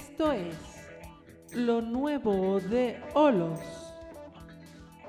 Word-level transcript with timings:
Esto 0.00 0.32
es 0.32 0.56
lo 1.52 1.82
nuevo 1.82 2.58
de 2.58 2.98
Olos. 3.12 3.60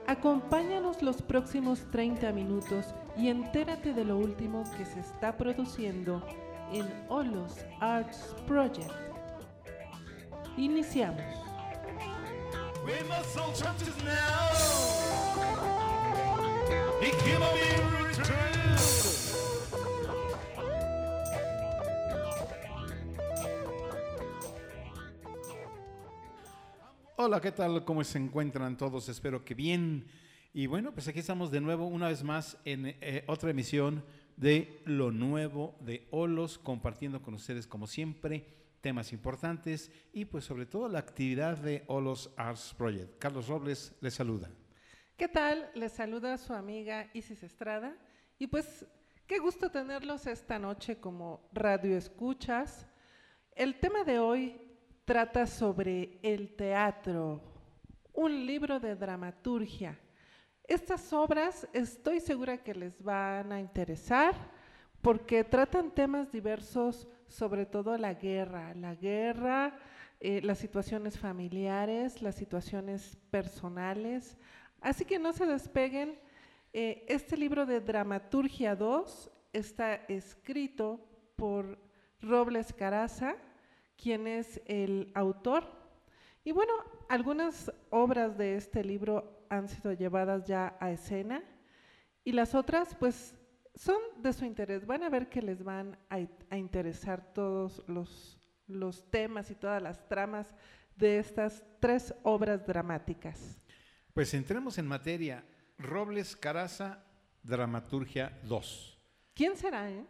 Acompáñanos 0.05 1.01
los 1.01 1.21
próximos 1.21 1.89
30 1.91 2.33
minutos 2.33 2.93
y 3.17 3.29
entérate 3.29 3.93
de 3.93 4.03
lo 4.03 4.17
último 4.17 4.65
que 4.75 4.83
se 4.83 4.99
está 4.99 5.37
produciendo 5.37 6.21
en 6.73 6.85
Olos 7.07 7.65
Arts 7.79 8.35
Project. 8.45 8.91
Iniciamos. 10.57 11.23
We 12.85 13.01
must 13.07 13.37
Hola, 27.23 27.39
¿qué 27.39 27.51
tal? 27.51 27.85
¿Cómo 27.85 28.03
se 28.03 28.17
encuentran 28.17 28.75
todos? 28.75 29.07
Espero 29.07 29.45
que 29.45 29.53
bien. 29.53 30.07
Y 30.55 30.65
bueno, 30.65 30.91
pues 30.91 31.07
aquí 31.07 31.19
estamos 31.19 31.51
de 31.51 31.61
nuevo, 31.61 31.85
una 31.85 32.07
vez 32.07 32.23
más, 32.23 32.57
en 32.65 32.97
eh, 32.99 33.23
otra 33.27 33.51
emisión 33.51 34.03
de 34.37 34.81
Lo 34.85 35.11
Nuevo 35.11 35.75
de 35.81 36.07
Olos, 36.09 36.57
compartiendo 36.57 37.21
con 37.21 37.35
ustedes, 37.35 37.67
como 37.67 37.85
siempre, 37.85 38.43
temas 38.81 39.13
importantes 39.13 39.91
y 40.11 40.25
pues 40.25 40.45
sobre 40.45 40.65
todo 40.65 40.89
la 40.89 40.97
actividad 40.97 41.59
de 41.59 41.83
Olos 41.85 42.33
Arts 42.37 42.73
Project. 42.75 43.19
Carlos 43.19 43.47
Robles 43.47 43.93
les 44.01 44.15
saluda. 44.15 44.49
¿Qué 45.15 45.27
tal? 45.27 45.69
Les 45.75 45.91
saluda 45.91 46.39
su 46.39 46.53
amiga 46.53 47.07
Isis 47.13 47.43
Estrada. 47.43 47.95
Y 48.39 48.47
pues, 48.47 48.83
qué 49.27 49.37
gusto 49.37 49.69
tenerlos 49.69 50.25
esta 50.25 50.57
noche 50.57 50.99
como 50.99 51.47
radio 51.53 51.95
escuchas. 51.95 52.87
El 53.55 53.79
tema 53.79 54.03
de 54.03 54.17
hoy 54.17 54.70
trata 55.05 55.47
sobre 55.47 56.19
el 56.21 56.55
teatro, 56.55 57.41
un 58.13 58.45
libro 58.45 58.79
de 58.79 58.95
dramaturgia. 58.95 59.97
Estas 60.63 61.11
obras 61.11 61.67
estoy 61.73 62.19
segura 62.19 62.63
que 62.63 62.73
les 62.73 63.01
van 63.01 63.51
a 63.51 63.59
interesar 63.59 64.35
porque 65.01 65.43
tratan 65.43 65.91
temas 65.91 66.31
diversos, 66.31 67.07
sobre 67.27 67.65
todo 67.65 67.97
la 67.97 68.13
guerra, 68.13 68.73
la 68.75 68.93
guerra, 68.95 69.77
eh, 70.19 70.41
las 70.43 70.59
situaciones 70.59 71.17
familiares, 71.17 72.21
las 72.21 72.35
situaciones 72.35 73.17
personales. 73.31 74.37
Así 74.79 75.03
que 75.03 75.17
no 75.17 75.33
se 75.33 75.45
despeguen. 75.45 76.19
Eh, 76.73 77.05
este 77.09 77.35
libro 77.35 77.65
de 77.65 77.81
Dramaturgia 77.81 78.75
2 78.75 79.31
está 79.51 79.95
escrito 80.07 81.05
por 81.35 81.79
Robles 82.21 82.71
Caraza, 82.71 83.35
quien 84.01 84.27
es 84.27 84.59
el 84.65 85.11
autor. 85.13 85.63
Y 86.43 86.51
bueno, 86.51 86.73
algunas 87.07 87.71
obras 87.91 88.37
de 88.37 88.55
este 88.55 88.83
libro 88.83 89.45
han 89.49 89.67
sido 89.67 89.93
llevadas 89.93 90.47
ya 90.47 90.75
a 90.79 90.91
escena 90.91 91.43
y 92.23 92.31
las 92.31 92.55
otras 92.55 92.95
pues 92.95 93.35
son 93.75 94.01
de 94.17 94.33
su 94.33 94.45
interés. 94.45 94.85
Van 94.85 95.03
a 95.03 95.09
ver 95.09 95.29
que 95.29 95.41
les 95.41 95.63
van 95.63 95.97
a, 96.09 96.19
a 96.49 96.57
interesar 96.57 97.33
todos 97.33 97.83
los, 97.87 98.39
los 98.67 99.09
temas 99.11 99.51
y 99.51 99.55
todas 99.55 99.81
las 99.81 100.07
tramas 100.07 100.53
de 100.95 101.19
estas 101.19 101.63
tres 101.79 102.13
obras 102.23 102.65
dramáticas. 102.65 103.59
Pues 104.13 104.33
entremos 104.33 104.77
en 104.77 104.87
materia. 104.87 105.45
Robles 105.77 106.35
Caraza, 106.35 107.03
Dramaturgia 107.43 108.39
2. 108.43 108.99
¿Quién 109.33 109.55
será, 109.57 109.89
eh? 109.89 110.05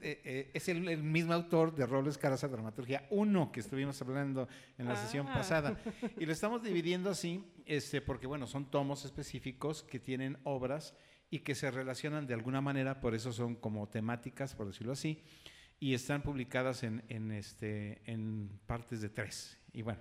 Eh, 0.00 0.20
eh, 0.24 0.50
es 0.54 0.68
el, 0.68 0.86
el 0.88 1.02
mismo 1.02 1.32
autor 1.32 1.74
de 1.74 1.86
Robles 1.86 2.18
Caraza, 2.18 2.46
Dramaturgia 2.48 3.06
1, 3.10 3.50
que 3.52 3.60
estuvimos 3.60 4.00
hablando 4.02 4.48
en 4.78 4.86
la 4.86 4.96
sesión 4.96 5.26
Ah. 5.28 5.34
pasada. 5.34 5.78
Y 6.18 6.26
lo 6.26 6.32
estamos 6.32 6.62
dividiendo 6.62 7.10
así, 7.10 7.44
este, 7.66 8.00
porque 8.00 8.26
bueno, 8.26 8.46
son 8.46 8.70
tomos 8.70 9.04
específicos 9.04 9.82
que 9.82 9.98
tienen 9.98 10.38
obras 10.44 10.94
y 11.30 11.40
que 11.40 11.54
se 11.54 11.70
relacionan 11.70 12.26
de 12.26 12.34
alguna 12.34 12.60
manera, 12.60 13.00
por 13.00 13.14
eso 13.14 13.32
son 13.32 13.56
como 13.56 13.88
temáticas, 13.88 14.54
por 14.54 14.66
decirlo 14.66 14.92
así, 14.92 15.22
y 15.80 15.94
están 15.94 16.22
publicadas 16.22 16.82
en, 16.84 17.02
en, 17.08 17.32
este, 17.32 18.02
en 18.04 18.50
partes 18.66 19.00
de 19.00 19.08
tres. 19.08 19.58
Y 19.72 19.82
bueno, 19.82 20.00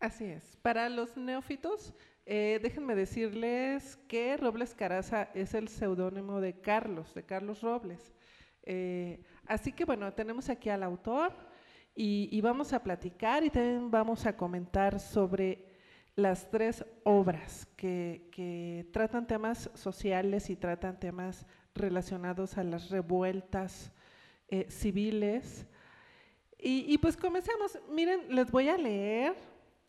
Así 0.00 0.24
es. 0.24 0.56
Para 0.62 0.88
los 0.88 1.16
neófitos, 1.16 1.94
eh, 2.24 2.60
déjenme 2.62 2.94
decirles 2.94 3.98
que 4.08 4.36
Robles 4.36 4.74
Caraza 4.74 5.30
es 5.34 5.54
el 5.54 5.68
seudónimo 5.68 6.40
de 6.40 6.60
Carlos, 6.60 7.12
de 7.14 7.24
Carlos 7.24 7.62
Robles. 7.62 8.12
Eh, 8.62 9.20
así 9.46 9.72
que 9.72 9.84
bueno, 9.84 10.12
tenemos 10.12 10.48
aquí 10.48 10.68
al 10.68 10.84
autor 10.84 11.32
y, 11.94 12.40
vamos 12.40 12.72
a 12.72 12.82
platicar 12.82 13.44
y 13.44 13.50
también 13.50 13.90
vamos 13.90 14.24
a 14.24 14.36
comentar 14.36 15.00
sobre 15.00 15.66
las 16.14 16.48
tres 16.48 16.84
obras 17.04 17.66
que, 17.76 18.28
que 18.30 18.86
tratan 18.92 19.26
temas 19.26 19.70
sociales 19.74 20.48
y 20.48 20.56
tratan 20.56 20.98
temas 20.98 21.44
relacionados 21.74 22.56
a 22.56 22.64
las 22.64 22.88
revueltas 22.90 23.92
eh, 24.48 24.66
civiles. 24.70 25.66
Y, 26.58 26.86
y 26.88 26.98
pues 26.98 27.16
comencemos. 27.16 27.78
Miren, 27.90 28.34
les 28.34 28.50
voy 28.50 28.68
a 28.68 28.76
leer 28.76 29.34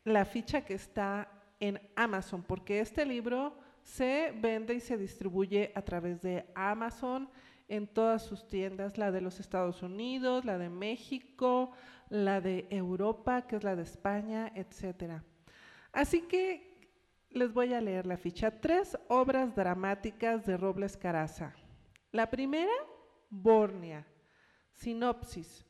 la 0.03 0.25
ficha 0.25 0.65
que 0.65 0.73
está 0.73 1.29
en 1.63 1.79
Amazon, 1.95 2.43
porque 2.43 2.81
este 2.81 3.05
libro 3.05 3.57
se 3.81 4.33
vende 4.37 4.73
y 4.73 4.81
se 4.81 4.97
distribuye 4.97 5.71
a 5.75 5.81
través 5.81 6.21
de 6.21 6.45
Amazon 6.55 7.29
en 7.69 7.87
todas 7.87 8.21
sus 8.21 8.45
tiendas, 8.45 8.97
la 8.97 9.13
de 9.13 9.21
los 9.21 9.39
Estados 9.39 9.81
Unidos, 9.81 10.43
la 10.43 10.57
de 10.57 10.67
México, 10.67 11.71
la 12.09 12.41
de 12.41 12.67
Europa, 12.69 13.47
que 13.47 13.55
es 13.55 13.63
la 13.63 13.77
de 13.77 13.83
España, 13.83 14.51
etcétera. 14.55 15.23
Así 15.93 16.23
que 16.23 16.81
les 17.29 17.53
voy 17.53 17.73
a 17.73 17.79
leer 17.79 18.05
la 18.07 18.17
ficha. 18.17 18.51
Tres 18.51 18.97
obras 19.07 19.55
dramáticas 19.55 20.45
de 20.45 20.57
Robles 20.57 20.97
Caraza. 20.97 21.55
La 22.11 22.29
primera, 22.29 22.73
Bornia. 23.29 24.05
Sinopsis. 24.73 25.65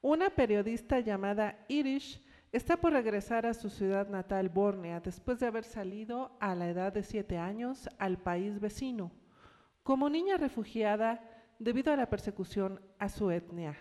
Una 0.00 0.30
periodista 0.30 1.00
llamada 1.00 1.66
Irish 1.68 2.23
está 2.56 2.76
por 2.76 2.92
regresar 2.92 3.46
a 3.46 3.54
su 3.54 3.68
ciudad 3.68 4.08
natal, 4.08 4.48
Bornea, 4.48 5.00
después 5.00 5.40
de 5.40 5.46
haber 5.46 5.64
salido 5.64 6.36
a 6.40 6.54
la 6.54 6.68
edad 6.68 6.92
de 6.92 7.02
siete 7.02 7.36
años 7.36 7.88
al 7.98 8.18
país 8.18 8.60
vecino, 8.60 9.10
como 9.82 10.08
niña 10.08 10.36
refugiada 10.36 11.20
debido 11.58 11.92
a 11.92 11.96
la 11.96 12.08
persecución 12.08 12.80
a 13.00 13.08
su 13.08 13.32
etnia. 13.32 13.76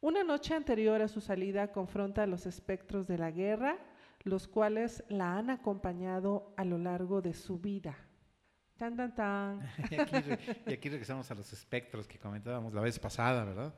Una 0.00 0.22
noche 0.22 0.54
anterior 0.54 1.02
a 1.02 1.08
su 1.08 1.20
salida 1.20 1.72
confronta 1.72 2.22
a 2.22 2.26
los 2.26 2.46
espectros 2.46 3.08
de 3.08 3.18
la 3.18 3.32
guerra, 3.32 3.76
los 4.22 4.46
cuales 4.46 5.02
la 5.08 5.36
han 5.36 5.50
acompañado 5.50 6.54
a 6.56 6.64
lo 6.64 6.78
largo 6.78 7.20
de 7.20 7.34
su 7.34 7.58
vida. 7.58 7.96
Tan, 8.76 8.96
tan, 8.96 9.14
tan. 9.14 9.60
y 10.66 10.72
aquí, 10.72 10.88
regresamos 10.88 11.30
a 11.30 11.34
los 11.34 11.52
espectros 11.52 12.06
que 12.06 12.18
comentábamos 12.18 12.72
la 12.72 12.80
vez 12.80 12.98
pasada, 12.98 13.44
¿verdad? 13.44 13.74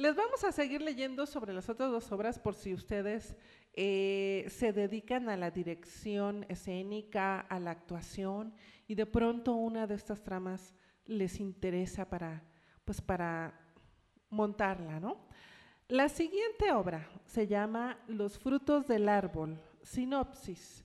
Les 0.00 0.16
vamos 0.16 0.42
a 0.44 0.50
seguir 0.50 0.80
leyendo 0.80 1.26
sobre 1.26 1.52
las 1.52 1.68
otras 1.68 1.90
dos 1.90 2.10
obras 2.10 2.38
por 2.38 2.54
si 2.54 2.72
ustedes 2.72 3.36
eh, 3.74 4.46
se 4.48 4.72
dedican 4.72 5.28
a 5.28 5.36
la 5.36 5.50
dirección 5.50 6.46
escénica, 6.48 7.40
a 7.40 7.60
la 7.60 7.72
actuación 7.72 8.54
y 8.88 8.94
de 8.94 9.04
pronto 9.04 9.52
una 9.52 9.86
de 9.86 9.96
estas 9.96 10.22
tramas 10.22 10.72
les 11.04 11.38
interesa 11.38 12.08
para, 12.08 12.42
pues 12.86 13.02
para 13.02 13.52
montarla, 14.30 15.00
¿no? 15.00 15.28
La 15.88 16.08
siguiente 16.08 16.72
obra 16.72 17.06
se 17.26 17.46
llama 17.46 17.98
Los 18.08 18.38
frutos 18.38 18.86
del 18.86 19.06
árbol. 19.06 19.60
Sinopsis. 19.82 20.82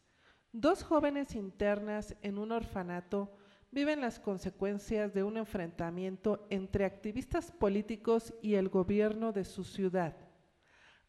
Dos 0.51 0.83
jóvenes 0.83 1.35
internas 1.35 2.17
en 2.21 2.37
un 2.37 2.51
orfanato 2.51 3.31
viven 3.75 3.99
las 3.99 4.21
consecuencias 4.21 5.13
de 5.13 5.21
un 5.21 5.35
enfrentamiento 5.35 6.47
entre 6.49 6.85
activistas 6.85 7.51
políticos 7.51 8.33
y 8.41 8.55
el 8.55 8.69
gobierno 8.69 9.33
de 9.33 9.43
su 9.43 9.65
ciudad. 9.65 10.15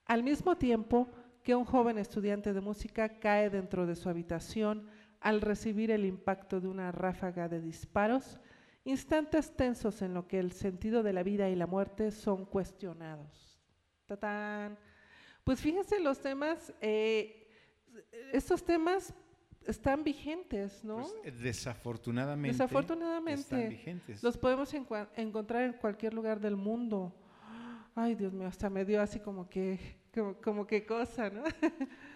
Al 0.05 0.25
mismo 0.25 0.57
tiempo 0.57 1.09
que 1.45 1.55
un 1.55 1.65
joven 1.65 1.97
estudiante 1.97 2.53
de 2.53 2.61
música 2.61 3.21
cae 3.21 3.51
dentro 3.51 3.87
de 3.87 3.95
su 3.95 4.09
habitación 4.09 4.89
al 5.21 5.43
recibir 5.43 5.93
el 5.93 6.05
impacto 6.05 6.61
de 6.61 6.67
una 6.67 6.91
ráfaga 6.91 7.49
de 7.49 7.61
disparos, 7.61 8.41
instantes 8.83 9.55
tensos 9.55 10.03
en 10.03 10.13
lo 10.13 10.27
que 10.27 10.41
el 10.41 10.51
sentido 10.51 11.05
de 11.05 11.13
la 11.13 11.23
vida 11.23 11.49
y 11.49 11.55
la 11.55 11.69
muerte 11.69 12.11
son 12.11 12.45
cuestionados. 12.45 13.61
¡Tatán! 14.07 14.77
Pues 15.45 15.61
fíjense 15.61 16.01
los 16.01 16.21
temas, 16.21 16.75
eh, 16.81 17.49
estos 18.33 18.65
temas 18.65 19.15
están 19.67 20.05
vigentes, 20.05 20.83
¿no? 20.85 20.97
Pues, 20.99 21.15
eh, 21.25 21.31
desafortunadamente, 21.31 22.53
Desafortunadamente, 22.53 23.41
están 23.41 23.69
vigentes. 23.69 24.23
los 24.23 24.37
podemos 24.37 24.73
encontrar 24.75 25.63
en 25.65 25.73
cualquier 25.75 26.15
lugar 26.15 26.41
del 26.41 26.57
mundo. 26.57 27.15
Ay, 27.95 28.15
Dios 28.15 28.33
mío, 28.33 28.47
hasta 28.47 28.69
me 28.69 28.85
dio 28.85 29.01
así 29.01 29.21
como 29.21 29.49
que, 29.49 29.79
como, 30.15 30.35
como 30.41 30.67
que 30.67 30.85
cosa, 30.87 31.31
¿no? 31.31 31.43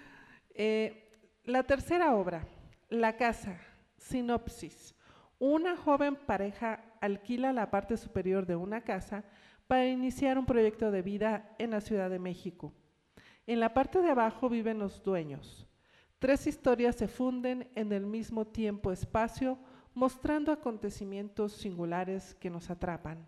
Eh, 0.62 1.08
la 1.44 1.62
tercera 1.62 2.14
obra, 2.14 2.46
La 2.90 3.16
casa, 3.16 3.58
sinopsis. 3.96 4.94
Una 5.38 5.76
joven 5.76 6.16
pareja 6.16 6.84
alquila 7.00 7.52
la 7.52 7.70
parte 7.70 7.96
superior 7.96 8.44
de 8.44 8.56
una 8.56 8.82
casa 8.82 9.24
para 9.68 9.86
iniciar 9.86 10.36
un 10.36 10.44
proyecto 10.44 10.90
de 10.90 11.00
vida 11.00 11.54
en 11.58 11.70
la 11.70 11.80
Ciudad 11.80 12.10
de 12.10 12.18
México. 12.18 12.74
En 13.46 13.60
la 13.60 13.72
parte 13.72 14.02
de 14.02 14.10
abajo 14.10 14.48
viven 14.50 14.78
los 14.78 15.02
dueños. 15.02 15.66
Tres 16.20 16.46
historias 16.46 16.96
se 16.96 17.08
funden 17.08 17.66
en 17.74 17.92
el 17.92 18.04
mismo 18.04 18.46
tiempo-espacio, 18.46 19.58
mostrando 19.94 20.52
acontecimientos 20.52 21.54
singulares 21.54 22.34
que 22.34 22.50
nos 22.50 22.68
atrapan. 22.68 23.26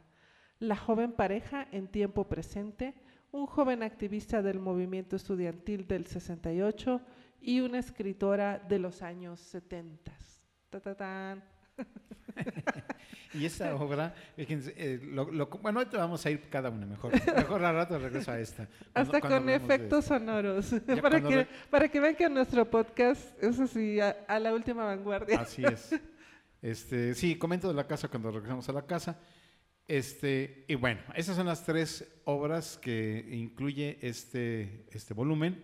La 0.58 0.76
joven 0.76 1.12
pareja 1.12 1.66
en 1.72 1.88
tiempo 1.88 2.28
presente, 2.28 2.94
un 3.30 3.46
joven 3.46 3.82
activista 3.82 4.42
del 4.42 4.60
movimiento 4.60 5.16
estudiantil 5.16 5.88
del 5.88 6.06
68 6.06 7.00
y 7.40 7.60
una 7.60 7.78
escritora 7.78 8.58
de 8.58 8.78
los 8.78 9.00
años 9.00 9.40
70. 9.40 10.12
Ta. 10.70 11.42
Y 13.34 13.46
esta 13.46 13.74
obra, 13.76 14.14
fíjense, 14.36 14.74
eh, 14.76 15.00
lo- 15.02 15.30
lo- 15.32 15.46
bueno, 15.46 15.78
ahorita 15.78 15.96
vamos 15.96 16.24
a 16.26 16.30
ir 16.30 16.50
cada 16.50 16.68
una 16.68 16.84
mejor. 16.84 17.12
Mejor 17.34 17.64
al 17.64 17.74
rato 17.74 17.98
regreso 17.98 18.30
a 18.30 18.38
esta. 18.38 18.68
Hasta 18.92 19.20
cuando 19.20 19.38
con 19.38 19.46
de- 19.46 19.54
efectos 19.54 20.04
sonoros, 20.04 20.74
para 21.00 21.18
que, 21.22 21.34
re- 21.36 21.48
para 21.70 21.88
que 21.88 21.98
vean 21.98 22.14
que 22.14 22.28
nuestro 22.28 22.68
podcast, 22.70 23.42
eso 23.42 23.66
sí, 23.66 23.98
a, 24.00 24.10
a 24.28 24.38
la 24.38 24.52
última 24.52 24.84
vanguardia. 24.84 25.40
Así 25.40 25.64
es. 25.64 25.98
Este, 26.60 27.14
sí, 27.14 27.36
comento 27.36 27.68
de 27.68 27.74
la 27.74 27.86
casa 27.86 28.06
cuando 28.08 28.30
regresamos 28.30 28.68
a 28.68 28.72
la 28.74 28.84
casa. 28.84 29.18
Este, 29.88 30.66
y 30.68 30.74
bueno, 30.74 31.00
esas 31.14 31.34
son 31.34 31.46
las 31.46 31.64
tres 31.64 32.06
obras 32.24 32.76
que 32.76 33.26
incluye 33.32 33.98
este, 34.02 34.84
este 34.90 35.14
volumen 35.14 35.62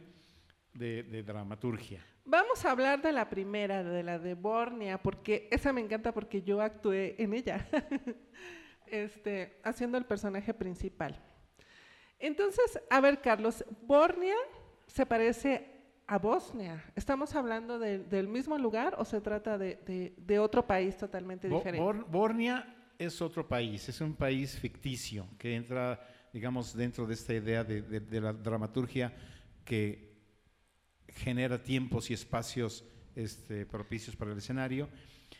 de, 0.72 1.02
de 1.02 1.22
dramaturgia. 1.22 2.02
Vamos 2.30 2.62
a 2.64 2.70
hablar 2.72 3.00
de 3.00 3.10
la 3.12 3.30
primera, 3.30 3.82
de 3.82 4.02
la 4.02 4.18
de 4.18 4.34
Bornia, 4.34 4.98
porque 5.02 5.48
esa 5.50 5.72
me 5.72 5.80
encanta 5.80 6.12
porque 6.12 6.42
yo 6.42 6.60
actué 6.60 7.14
en 7.18 7.32
ella, 7.32 7.66
este, 8.86 9.58
haciendo 9.64 9.96
el 9.98 10.04
personaje 10.04 10.52
principal. 10.54 11.18
Entonces, 12.18 12.80
a 12.90 13.00
ver, 13.00 13.20
Carlos, 13.20 13.64
Bornia 13.82 14.34
se 14.86 15.06
parece 15.06 15.70
a 16.06 16.18
Bosnia. 16.18 16.84
¿Estamos 16.96 17.34
hablando 17.34 17.78
de- 17.78 17.98
del 18.00 18.28
mismo 18.28 18.58
lugar 18.58 18.94
o 18.98 19.04
se 19.04 19.20
trata 19.20 19.56
de, 19.58 19.76
de- 19.86 20.14
de 20.16 20.38
otro 20.38 20.66
país 20.66 20.96
totalmente 20.96 21.48
Bo- 21.48 21.56
diferente? 21.58 21.82
Bor- 21.84 22.04
Bornia 22.10 22.74
es 22.98 23.22
otro 23.22 23.46
país, 23.46 23.88
es 23.88 24.00
un 24.00 24.14
país 24.14 24.58
ficticio 24.58 25.26
que 25.38 25.54
entra, 25.54 26.00
digamos, 26.32 26.74
dentro 26.76 27.06
de 27.06 27.14
esta 27.14 27.32
idea 27.34 27.62
de, 27.62 27.82
de- 27.82 28.00
de 28.00 28.20
la 28.20 28.32
dramaturgia 28.32 29.14
que 29.64 30.07
genera 31.14 31.62
tiempos 31.62 32.10
y 32.10 32.14
espacios 32.14 32.84
este, 33.16 33.66
propicios 33.66 34.16
para 34.16 34.32
el 34.32 34.38
escenario. 34.38 34.88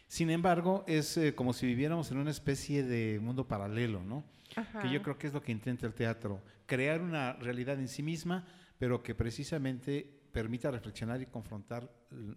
Sin 0.07 0.31
embargo, 0.31 0.85
es 0.87 1.17
eh, 1.17 1.35
como 1.35 1.53
si 1.53 1.67
viviéramos 1.67 2.11
en 2.11 2.19
una 2.19 2.31
especie 2.31 2.83
de 2.83 3.21
mundo 3.21 3.47
paralelo, 3.47 4.03
¿no? 4.03 4.25
Ajá. 4.57 4.81
Que 4.81 4.91
yo 4.91 5.03
creo 5.03 5.19
que 5.19 5.27
es 5.27 5.33
lo 5.33 5.43
que 5.43 5.53
intenta 5.53 5.87
el 5.87 5.95
teatro, 5.95 6.43
crear 6.67 7.01
una 7.01 7.35
realidad 7.35 7.79
en 7.79 7.89
sí 7.89 8.03
misma, 8.03 8.47
pero 8.79 9.03
que 9.03 9.15
precisamente 9.15 10.09
permita 10.33 10.71
reflexionar 10.71 11.21
y 11.21 11.27
confrontar 11.27 11.91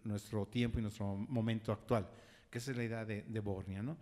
nuestro 0.03 0.45
tiempo 0.47 0.79
y 0.79 0.81
nuestro 0.81 1.15
momento 1.15 1.71
actual, 1.71 2.09
que 2.49 2.57
esa 2.57 2.71
es 2.71 2.77
la 2.77 2.83
idea 2.83 3.05
de, 3.05 3.23
de 3.23 3.39
Bornia, 3.39 3.81
¿no? 3.81 3.97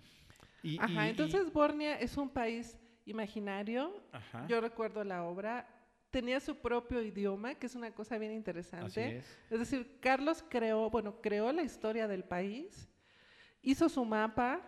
Y- 0.63 0.75
y- 0.75 0.79
Ajá, 0.79 1.05
y- 1.07 1.09
entonces 1.11 1.51
Bornia 1.53 1.99
es 1.99 2.17
un 2.17 2.29
país 2.29 2.77
imaginario. 3.05 3.93
Ajá, 4.11 4.45
Yo 4.47 4.61
recuerdo 4.61 5.03
la 5.03 5.23
obra. 5.23 5.67
Tenía 6.11 6.39
su 6.39 6.55
propio 6.55 7.01
idioma, 7.01 7.55
que 7.55 7.67
es 7.67 7.75
una 7.75 7.91
cosa 7.91 8.17
bien 8.17 8.31
interesante. 8.31 9.17
es. 9.17 9.25
Es 9.49 9.59
decir, 9.59 9.99
Carlos 9.99 10.43
creó, 10.49 10.89
bueno, 10.89 11.21
creó 11.21 11.51
la 11.51 11.61
historia 11.61 12.07
del 12.07 12.23
país, 12.23 12.89
hizo 13.61 13.89
su 13.89 14.03
mapa, 14.05 14.61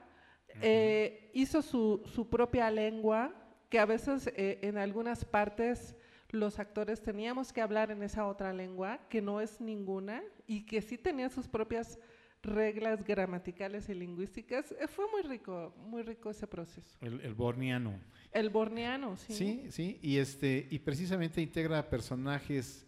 eh, 0.61 1.31
hizo 1.33 1.61
su, 1.61 2.03
su 2.05 2.29
propia 2.29 2.69
lengua, 2.69 3.33
que 3.69 3.79
a 3.79 3.85
veces 3.85 4.27
eh, 4.35 4.59
en 4.61 4.77
algunas 4.77 5.23
partes 5.25 5.95
los 6.29 6.59
actores 6.59 7.01
teníamos 7.01 7.51
que 7.51 7.61
hablar 7.61 7.91
en 7.91 8.03
esa 8.03 8.27
otra 8.27 8.53
lengua, 8.53 8.99
que 9.09 9.21
no 9.21 9.41
es 9.41 9.59
ninguna, 9.59 10.23
y 10.45 10.65
que 10.65 10.81
sí 10.81 10.97
tenía 10.97 11.29
sus 11.29 11.47
propias 11.47 11.99
reglas 12.43 13.03
gramaticales 13.03 13.89
y 13.89 13.93
lingüísticas. 13.93 14.71
Eh, 14.79 14.87
fue 14.87 15.05
muy 15.11 15.21
rico, 15.21 15.73
muy 15.77 16.03
rico 16.03 16.29
ese 16.29 16.47
proceso. 16.47 16.97
El, 17.01 17.21
el 17.21 17.33
borniano. 17.33 17.99
El 18.31 18.49
borneano, 18.49 19.17
sí. 19.17 19.33
Sí, 19.33 19.65
sí, 19.71 19.99
y, 20.01 20.17
este, 20.17 20.67
y 20.69 20.79
precisamente 20.79 21.41
integra 21.41 21.89
personajes 21.89 22.87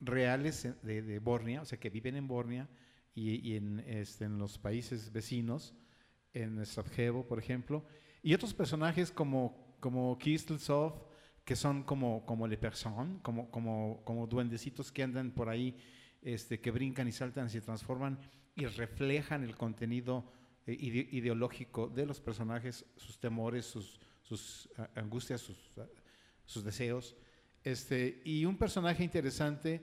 reales 0.00 0.68
de, 0.82 1.02
de 1.02 1.18
Bornia, 1.18 1.62
o 1.62 1.64
sea, 1.64 1.78
que 1.78 1.90
viven 1.90 2.16
en 2.16 2.26
Bornia 2.26 2.68
y, 3.14 3.48
y 3.48 3.56
en, 3.56 3.80
este, 3.80 4.24
en 4.24 4.38
los 4.38 4.58
países 4.58 5.12
vecinos, 5.12 5.74
en 6.32 6.64
Sarajevo, 6.64 7.26
por 7.26 7.38
ejemplo, 7.38 7.84
y 8.22 8.34
otros 8.34 8.54
personajes 8.54 9.12
como, 9.12 9.76
como 9.80 10.18
Kistelsov, 10.18 11.06
que 11.44 11.56
son 11.56 11.82
como, 11.82 12.24
como 12.24 12.46
Le 12.46 12.56
Person, 12.56 13.18
como, 13.20 13.50
como, 13.50 14.02
como 14.04 14.26
duendecitos 14.26 14.90
que 14.90 15.02
andan 15.02 15.32
por 15.32 15.48
ahí, 15.48 15.76
este, 16.22 16.60
que 16.60 16.70
brincan 16.70 17.08
y 17.08 17.12
saltan, 17.12 17.50
se 17.50 17.60
transforman 17.60 18.18
y 18.54 18.66
reflejan 18.66 19.42
el 19.44 19.56
contenido 19.56 20.30
eh, 20.66 20.72
ide- 20.78 21.08
ideológico 21.12 21.88
de 21.88 22.06
los 22.06 22.20
personajes, 22.20 22.84
sus 22.96 23.18
temores, 23.18 23.66
sus, 23.66 23.98
sus 24.22 24.68
ah, 24.78 24.88
angustias, 24.94 25.40
sus, 25.40 25.78
ah, 25.78 25.86
sus 26.44 26.62
deseos. 26.64 27.16
Este, 27.64 28.20
y 28.24 28.44
un 28.44 28.56
personaje 28.56 29.02
interesante 29.04 29.80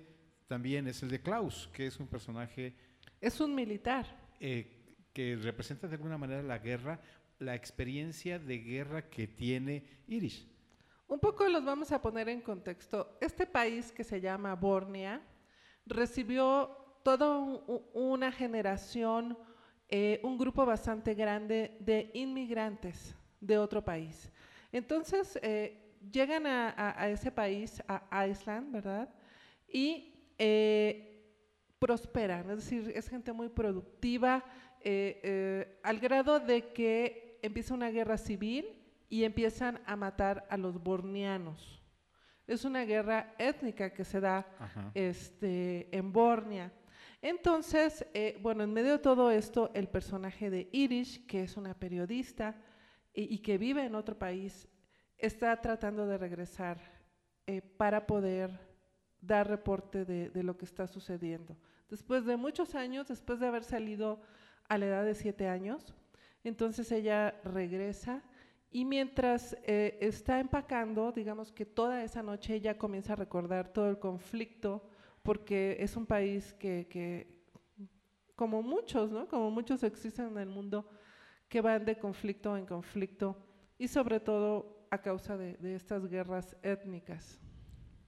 también 0.47 0.87
es 0.87 1.01
el 1.03 1.09
de 1.09 1.21
Klaus, 1.21 1.69
que 1.73 1.87
es 1.87 1.99
un 1.99 2.07
personaje 2.07 2.75
Es 3.21 3.39
un 3.41 3.53
militar. 3.55 4.05
eh, 4.39 4.75
que 5.13 5.35
representa 5.35 5.87
de 5.87 5.95
alguna 5.95 6.17
manera 6.17 6.41
la 6.43 6.59
guerra, 6.59 7.01
la 7.39 7.55
experiencia 7.55 8.37
de 8.39 8.59
guerra 8.59 9.09
que 9.09 9.27
tiene 9.27 9.83
Irish. 10.07 10.47
Un 11.07 11.19
poco 11.19 11.47
los 11.49 11.65
vamos 11.65 11.91
a 11.91 12.01
poner 12.01 12.29
en 12.29 12.41
contexto. 12.41 13.17
Este 13.19 13.45
país 13.47 13.91
que 13.91 14.03
se 14.03 14.21
llama 14.21 14.53
Bornea 14.55 15.21
recibió 15.85 16.78
toda 17.03 17.37
un- 17.37 17.61
una 17.93 18.31
generación, 18.31 19.37
eh, 19.87 20.19
un 20.23 20.37
grupo 20.37 20.65
bastante 20.65 21.13
grande 21.13 21.77
de 21.79 22.11
inmigrantes 22.13 23.15
de 23.41 23.57
otro 23.57 23.83
país. 23.83 24.29
Entonces, 24.71 25.39
eh, 25.41 25.95
llegan 26.11 26.45
a, 26.45 26.69
a- 26.69 27.01
a 27.03 27.09
ese 27.09 27.31
país, 27.31 27.81
a 27.87 28.27
Iceland, 28.27 28.71
¿verdad? 28.71 29.09
Y 29.67 30.13
eh, 30.37 31.05
prosperan, 31.79 32.49
es 32.51 32.57
decir, 32.57 32.91
es 32.95 33.09
gente 33.09 33.31
muy 33.33 33.49
productiva, 33.49 34.43
al 35.83 35.99
grado 35.99 36.39
de 36.39 36.71
que 36.71 37.37
empieza 37.41 37.73
una 37.73 37.89
guerra 37.89 38.17
civil 38.17 38.65
y 39.09 39.23
empiezan 39.23 39.79
a 39.85 39.95
matar 39.95 40.45
a 40.49 40.55
los 40.57 40.81
bornianos. 40.81 41.81
Es 42.47 42.63
una 42.65 42.83
guerra 42.85 43.33
étnica 43.37 43.93
que 43.93 44.03
se 44.05 44.19
da 44.19 44.45
Ajá. 44.59 44.91
este, 44.93 45.87
en 45.95 46.11
Bornia. 46.11 46.71
Entonces, 47.21 48.05
eh, 48.13 48.37
bueno, 48.41 48.63
en 48.63 48.73
medio 48.73 48.93
de 48.93 48.99
todo 48.99 49.31
esto, 49.31 49.71
el 49.73 49.87
personaje 49.87 50.49
de 50.49 50.69
Irish, 50.71 51.25
que 51.25 51.43
es 51.43 51.57
una 51.57 51.73
periodista 51.73 52.61
y, 53.13 53.39
que 53.39 53.57
vive 53.57 53.83
en 53.83 53.95
otro 53.95 54.17
país, 54.17 54.67
está 55.17 55.59
tratando 55.59 56.07
de 56.07 56.17
regresar 56.17 56.79
eh, 57.45 57.61
para 57.61 58.07
poder 58.07 58.57
dar 59.19 59.49
reporte 59.49 60.05
de, 60.05 60.29
de 60.29 60.43
lo 60.43 60.57
que 60.57 60.65
está 60.65 60.87
sucediendo. 60.87 61.57
Después 61.89 62.23
de 62.25 62.37
muchos 62.37 62.75
años, 62.75 63.07
después 63.07 63.39
de 63.39 63.47
haber 63.47 63.63
salido 63.63 64.21
a 64.69 64.77
la 64.77 64.85
edad 64.85 65.03
de 65.03 65.15
siete 65.15 65.47
años, 65.47 65.93
entonces 66.43 66.91
ella 66.91 67.39
regresa 67.43 68.23
y 68.71 68.85
mientras 68.85 69.57
eh, 69.63 69.97
está 69.99 70.39
empacando, 70.39 71.11
digamos 71.11 71.51
que 71.51 71.65
toda 71.65 72.03
esa 72.03 72.21
noche 72.21 72.55
ella 72.55 72.77
comienza 72.77 73.13
a 73.13 73.15
recordar 73.15 73.73
todo 73.73 73.89
el 73.89 73.97
conflicto, 73.97 74.87
porque 75.23 75.77
es 75.79 75.95
un 75.95 76.05
país 76.05 76.53
que, 76.53 76.87
que, 76.87 77.43
como 78.35 78.61
muchos, 78.61 79.11
¿no? 79.11 79.27
Como 79.27 79.51
muchos 79.51 79.83
existen 79.83 80.27
en 80.27 80.37
el 80.37 80.49
mundo, 80.49 80.89
que 81.47 81.61
van 81.61 81.85
de 81.85 81.97
conflicto 81.97 82.55
en 82.55 82.65
conflicto 82.65 83.37
y 83.77 83.87
sobre 83.87 84.19
todo 84.19 84.87
a 84.91 85.01
causa 85.01 85.37
de, 85.37 85.57
de 85.57 85.75
estas 85.75 86.07
guerras 86.07 86.55
étnicas. 86.63 87.39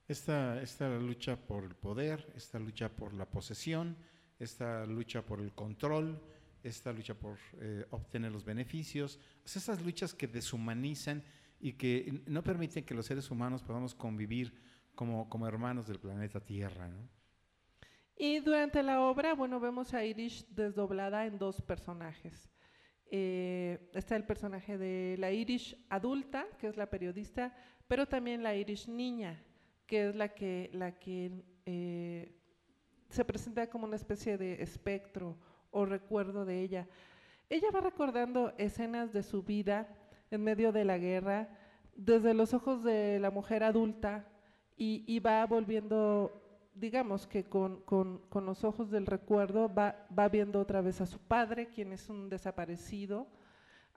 Esta, 0.08 0.62
esta 0.62 0.90
lucha 1.00 1.36
por 1.38 1.64
el 1.64 1.76
poder, 1.76 2.32
esta 2.36 2.60
lucha 2.60 2.90
por 2.90 3.14
la 3.14 3.26
posesión, 3.26 3.96
esta 4.40 4.86
lucha 4.86 5.22
por 5.22 5.40
el 5.40 5.54
control, 5.54 6.22
esta 6.64 6.92
lucha 6.92 7.14
por 7.14 7.38
eh, 7.60 7.86
obtener 7.92 8.32
los 8.32 8.44
beneficios, 8.44 9.20
esas 9.46 9.82
luchas 9.84 10.14
que 10.14 10.28
deshumanizan 10.28 11.24
y 11.60 11.74
que 11.74 12.24
no 12.26 12.44
permiten 12.44 12.84
que 12.84 12.94
los 12.94 13.06
seres 13.06 13.30
humanos 13.32 13.62
podamos 13.62 13.94
convivir 13.96 14.54
como, 15.02 15.28
como 15.28 15.48
hermanos 15.48 15.88
del 15.88 15.98
planeta 15.98 16.40
Tierra. 16.40 16.88
¿no? 16.88 17.10
Y 18.16 18.40
durante 18.40 18.84
la 18.84 19.02
obra, 19.02 19.34
bueno, 19.34 19.60
vemos 19.60 19.96
a 19.96 20.06
Irish 20.06 20.46
desdoblada 20.50 21.26
en 21.26 21.40
dos 21.40 21.60
personajes. 21.60 22.52
Eh, 23.10 23.90
está 23.96 24.16
el 24.16 24.26
personaje 24.26 24.78
de 24.78 25.16
la 25.18 25.32
Irish 25.32 25.76
adulta, 25.90 26.46
que 26.60 26.68
es 26.68 26.78
la 26.78 26.86
periodista, 26.86 27.52
pero 27.88 28.08
también 28.08 28.44
la 28.44 28.54
Irish 28.54 28.88
niña, 28.88 29.44
que 29.88 30.10
es 30.10 30.16
la 30.16 30.36
que, 30.36 30.70
la 30.72 30.92
que 30.92 31.32
eh, 31.66 32.38
se 33.10 33.26
presenta 33.26 33.72
como 33.72 33.88
una 33.88 33.96
especie 33.96 34.38
de 34.38 34.62
espectro 34.62 35.36
o 35.72 35.84
recuerdo 35.84 36.46
de 36.46 36.62
ella. 36.62 36.88
Ella 37.50 37.72
va 37.74 37.80
recordando 37.80 38.54
escenas 38.60 39.12
de 39.12 39.24
su 39.24 39.42
vida 39.42 39.88
en 40.30 40.44
medio 40.44 40.72
de 40.72 40.86
la 40.86 41.00
guerra 41.00 41.50
desde 41.96 42.36
los 42.36 42.54
ojos 42.54 42.84
de 42.84 43.18
la 43.20 43.32
mujer 43.32 43.64
adulta 43.64 44.28
y, 44.78 45.04
y 45.08 45.20
va 45.20 45.46
volviendo 45.46 46.32
digamos 46.74 47.28
que 47.28 47.44
con, 47.44 47.82
con, 47.82 48.20
con 48.30 48.46
los 48.46 48.64
ojos 48.64 48.90
del 48.90 49.06
recuerdo 49.06 49.72
va, 49.74 50.08
va 50.18 50.30
viendo 50.30 50.60
otra 50.60 50.82
vez 50.82 51.02
a 51.02 51.06
su 51.06 51.20
padre, 51.20 51.68
quien 51.68 51.92
es 51.92 52.10
un 52.10 52.30
desaparecido, 52.30 53.28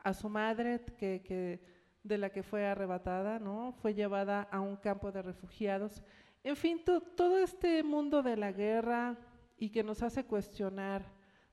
a 0.03 0.13
su 0.13 0.29
madre 0.29 0.85
que, 0.99 1.23
que 1.23 1.61
de 2.03 2.19
la 2.19 2.31
que 2.31 2.43
fue 2.43 2.67
arrebatada, 2.67 3.39
¿no? 3.39 3.73
Fue 3.81 3.95
llevada 3.95 4.43
a 4.51 4.61
un 4.61 4.77
campo 4.77 5.13
de 5.13 5.23
refugiados. 5.23 6.03
En 6.43 6.57
fin, 6.57 6.83
to- 6.85 7.01
todo 7.01 7.39
este 7.39 7.83
mundo 7.85 8.23
de 8.23 8.37
la 8.37 8.51
guerra 8.53 9.17
y 9.57 9.71
que 9.71 9.85
nos 9.85 10.03
hace 10.03 10.25
cuestionar 10.25 11.03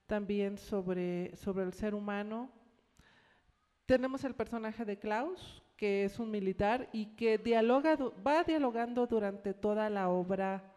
también 0.08 0.58
sobre, 0.58 1.36
sobre 1.38 1.63
el 1.63 1.72
ser 1.74 1.94
humano. 1.94 2.50
Tenemos 3.86 4.24
el 4.24 4.34
personaje 4.34 4.84
de 4.86 4.98
Klaus, 4.98 5.61
que 5.82 6.04
es 6.06 6.20
un 6.20 6.30
militar 6.30 6.88
y 6.94 7.08
que 7.16 7.40
dialoga, 7.40 7.96
va 7.96 8.44
dialogando 8.44 9.08
durante 9.08 9.56
toda 9.56 9.90
la 9.90 10.10
obra 10.10 10.72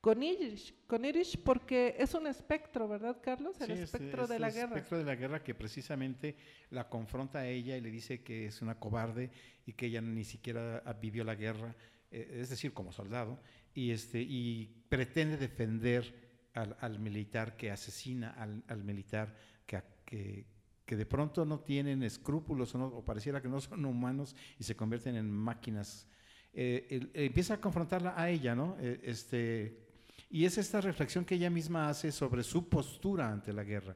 con 0.00 0.20
Irish, 0.20 0.74
con 0.88 1.04
Irish 1.04 1.38
porque 1.44 1.94
es 1.96 2.12
un 2.14 2.26
espectro, 2.26 2.88
¿verdad, 2.88 3.18
Carlos? 3.22 3.60
El 3.60 3.66
Sí, 3.68 3.72
es- 3.74 3.80
espectro 3.94 4.24
es 4.24 4.28
de 4.30 4.38
la 4.40 4.48
el 4.48 4.54
guerra. 4.54 4.66
espectro 4.74 4.98
de 4.98 5.04
la 5.04 5.14
guerra 5.14 5.44
que 5.44 5.54
precisamente 5.54 6.34
la 6.70 6.88
confronta 6.88 7.38
a 7.38 7.46
ella 7.46 7.76
y 7.76 7.80
le 7.80 7.90
dice 7.92 8.24
que 8.24 8.46
es 8.46 8.60
una 8.60 8.74
cobarde 8.80 9.30
y 9.64 9.74
que 9.74 9.86
ella 9.86 10.00
ni 10.00 10.24
siquiera 10.24 10.82
vivió 11.00 11.22
la 11.22 11.36
guerra, 11.36 11.76
eh, 12.10 12.38
es 12.40 12.50
decir, 12.50 12.72
como 12.72 12.90
soldado, 12.90 13.38
y, 13.74 13.92
este, 13.92 14.20
y 14.20 14.82
pretende 14.88 15.36
defender 15.36 16.48
al, 16.54 16.76
al 16.80 16.98
militar 16.98 17.56
que 17.56 17.70
asesina 17.70 18.30
al, 18.30 18.64
al 18.66 18.82
militar 18.82 19.36
que, 19.66 19.80
que, 20.04 20.46
que 20.88 20.96
de 20.96 21.04
pronto 21.04 21.44
no 21.44 21.60
tienen 21.60 22.02
escrúpulos 22.02 22.74
o, 22.74 22.78
no- 22.78 22.86
o 22.86 23.04
pareciera 23.04 23.42
que 23.42 23.48
no 23.48 23.60
son 23.60 23.84
humanos 23.84 24.34
y 24.58 24.64
se 24.64 24.74
convierten 24.74 25.16
en 25.16 25.30
máquinas. 25.30 26.08
Eh, 26.54 26.86
él- 26.88 27.10
empieza 27.12 27.54
a 27.54 27.60
confrontarla 27.60 28.14
a 28.16 28.30
ella, 28.30 28.54
¿no? 28.54 28.74
Eh, 28.80 28.98
este, 29.04 29.86
y 30.30 30.46
es 30.46 30.56
esta 30.56 30.80
reflexión 30.80 31.26
que 31.26 31.34
ella 31.34 31.50
misma 31.50 31.90
hace 31.90 32.10
sobre 32.10 32.42
su 32.42 32.70
postura 32.70 33.30
ante 33.30 33.52
la 33.52 33.64
guerra. 33.64 33.94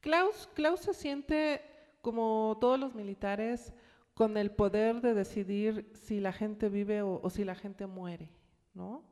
Klaus, 0.00 0.48
Klaus 0.54 0.80
se 0.82 0.94
siente, 0.94 1.60
como 2.00 2.56
todos 2.60 2.78
los 2.78 2.94
militares, 2.94 3.72
con 4.14 4.36
el 4.36 4.52
poder 4.52 5.00
de 5.00 5.14
decidir 5.14 5.90
si 5.94 6.20
la 6.20 6.32
gente 6.32 6.68
vive 6.68 7.02
o, 7.02 7.20
o 7.20 7.30
si 7.30 7.44
la 7.44 7.56
gente 7.56 7.86
muere, 7.86 8.30
¿no? 8.74 9.02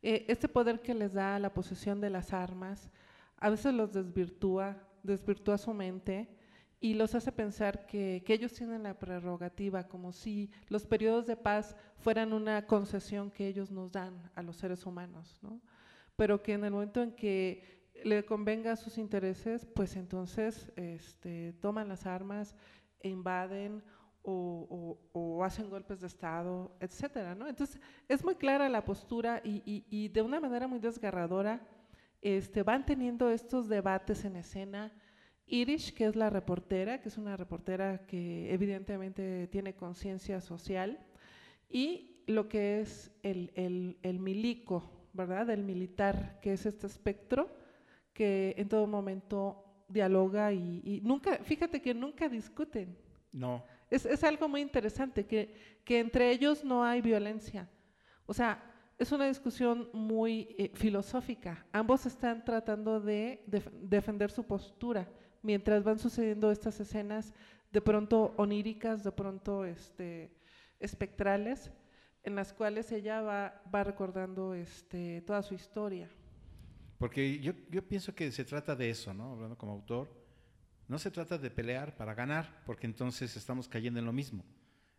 Eh, 0.00 0.24
este 0.28 0.48
poder 0.48 0.80
que 0.80 0.94
les 0.94 1.12
da 1.12 1.38
la 1.38 1.52
posesión 1.52 2.00
de 2.00 2.08
las 2.08 2.32
armas, 2.32 2.90
a 3.36 3.50
veces 3.50 3.74
los 3.74 3.92
desvirtúa, 3.92 4.78
desvirtúa 5.02 5.58
su 5.58 5.74
mente 5.74 6.28
y 6.80 6.94
los 6.94 7.14
hace 7.14 7.32
pensar 7.32 7.86
que, 7.86 8.22
que 8.26 8.34
ellos 8.34 8.52
tienen 8.52 8.82
la 8.82 8.98
prerrogativa, 8.98 9.84
como 9.88 10.12
si 10.12 10.50
los 10.68 10.86
periodos 10.86 11.26
de 11.26 11.36
paz 11.36 11.76
fueran 11.96 12.32
una 12.32 12.66
concesión 12.66 13.30
que 13.30 13.48
ellos 13.48 13.70
nos 13.70 13.92
dan 13.92 14.30
a 14.34 14.42
los 14.42 14.56
seres 14.56 14.84
humanos, 14.86 15.38
¿no? 15.42 15.60
Pero 16.16 16.42
que 16.42 16.52
en 16.52 16.64
el 16.64 16.70
momento 16.70 17.02
en 17.02 17.12
que 17.12 17.82
le 18.04 18.24
convenga 18.24 18.72
a 18.72 18.76
sus 18.76 18.98
intereses, 18.98 19.66
pues 19.66 19.96
entonces 19.96 20.70
este, 20.76 21.54
toman 21.54 21.88
las 21.88 22.06
armas 22.06 22.54
e 23.00 23.08
invaden 23.08 23.82
o, 24.22 24.98
o- 25.12 25.20
o 25.36 25.44
hacen 25.44 25.68
golpes 25.70 26.00
de 26.00 26.06
Estado, 26.06 26.76
etcétera, 26.80 27.34
¿no? 27.34 27.46
Entonces, 27.46 27.80
es 28.08 28.24
muy 28.24 28.34
clara 28.36 28.68
la 28.68 28.84
postura 28.84 29.40
y, 29.44 29.62
y- 29.66 29.84
y 29.90 30.08
de 30.08 30.22
una 30.22 30.40
manera 30.40 30.66
muy 30.66 30.78
desgarradora 30.78 31.60
este, 32.22 32.62
van 32.62 32.86
teniendo 32.86 33.28
estos 33.30 33.68
debates 33.68 34.24
en 34.24 34.36
escena. 34.36 34.92
Irish, 35.46 35.92
que 35.94 36.06
es 36.06 36.16
la 36.16 36.30
reportera, 36.30 37.00
que 37.00 37.08
es 37.08 37.18
una 37.18 37.36
reportera 37.36 38.06
que 38.06 38.52
evidentemente 38.52 39.46
tiene 39.48 39.74
conciencia 39.74 40.40
social, 40.40 40.98
y 41.68 42.22
lo 42.26 42.48
que 42.48 42.80
es 42.80 43.10
el, 43.22 43.52
el- 43.54 43.98
el 44.02 44.18
milico, 44.18 44.90
¿verdad? 45.12 45.50
El 45.50 45.62
militar, 45.64 46.38
que 46.40 46.52
es 46.54 46.66
este 46.66 46.86
espectro 46.86 47.54
que 48.12 48.54
en 48.56 48.68
todo 48.68 48.86
momento 48.86 49.64
dialoga 49.88 50.52
y, 50.52 50.80
y 50.84 51.00
nunca, 51.02 51.38
fíjate 51.42 51.80
que 51.82 51.92
nunca 51.94 52.28
discuten. 52.28 52.96
No, 53.32 53.64
Es, 53.90 54.06
es 54.06 54.22
algo 54.24 54.48
muy 54.48 54.60
interesante, 54.60 55.26
que, 55.26 55.80
que 55.84 55.98
entre 55.98 56.30
ellos 56.30 56.64
no 56.64 56.84
hay 56.84 57.00
violencia. 57.02 57.68
O 58.26 58.32
sea, 58.32 58.62
es 58.96 59.10
una 59.10 59.26
discusión 59.26 59.90
muy 59.92 60.54
eh, 60.56 60.70
filosófica. 60.74 61.66
Ambos 61.72 62.06
están 62.06 62.44
tratando 62.44 63.00
de 63.00 63.42
def- 63.46 63.68
defender 63.72 64.30
su 64.30 64.44
postura 64.44 65.08
mientras 65.44 65.84
van 65.84 66.00
sucediendo 66.00 66.50
estas 66.50 66.80
escenas 66.80 67.32
de 67.70 67.80
pronto 67.80 68.34
oníricas, 68.36 69.04
de 69.04 69.12
pronto 69.12 69.64
este, 69.64 70.32
espectrales, 70.80 71.70
en 72.24 72.34
las 72.34 72.52
cuales 72.52 72.90
ella 72.90 73.20
va, 73.20 73.62
va 73.72 73.84
recordando 73.84 74.54
este, 74.54 75.22
toda 75.22 75.42
su 75.42 75.54
historia. 75.54 76.08
porque 76.98 77.38
yo, 77.40 77.52
yo 77.70 77.86
pienso 77.86 78.14
que 78.14 78.30
se 78.32 78.44
trata 78.44 78.74
de 78.74 78.88
eso, 78.90 79.12
¿no? 79.12 79.32
Hablando 79.32 79.58
como 79.58 79.72
autor, 79.72 80.08
no 80.88 80.98
se 80.98 81.10
trata 81.10 81.36
de 81.38 81.50
pelear 81.50 81.96
para 81.96 82.14
ganar, 82.14 82.62
porque 82.66 82.86
entonces 82.86 83.36
estamos 83.36 83.68
cayendo 83.68 83.98
en 84.00 84.06
lo 84.06 84.12
mismo. 84.12 84.44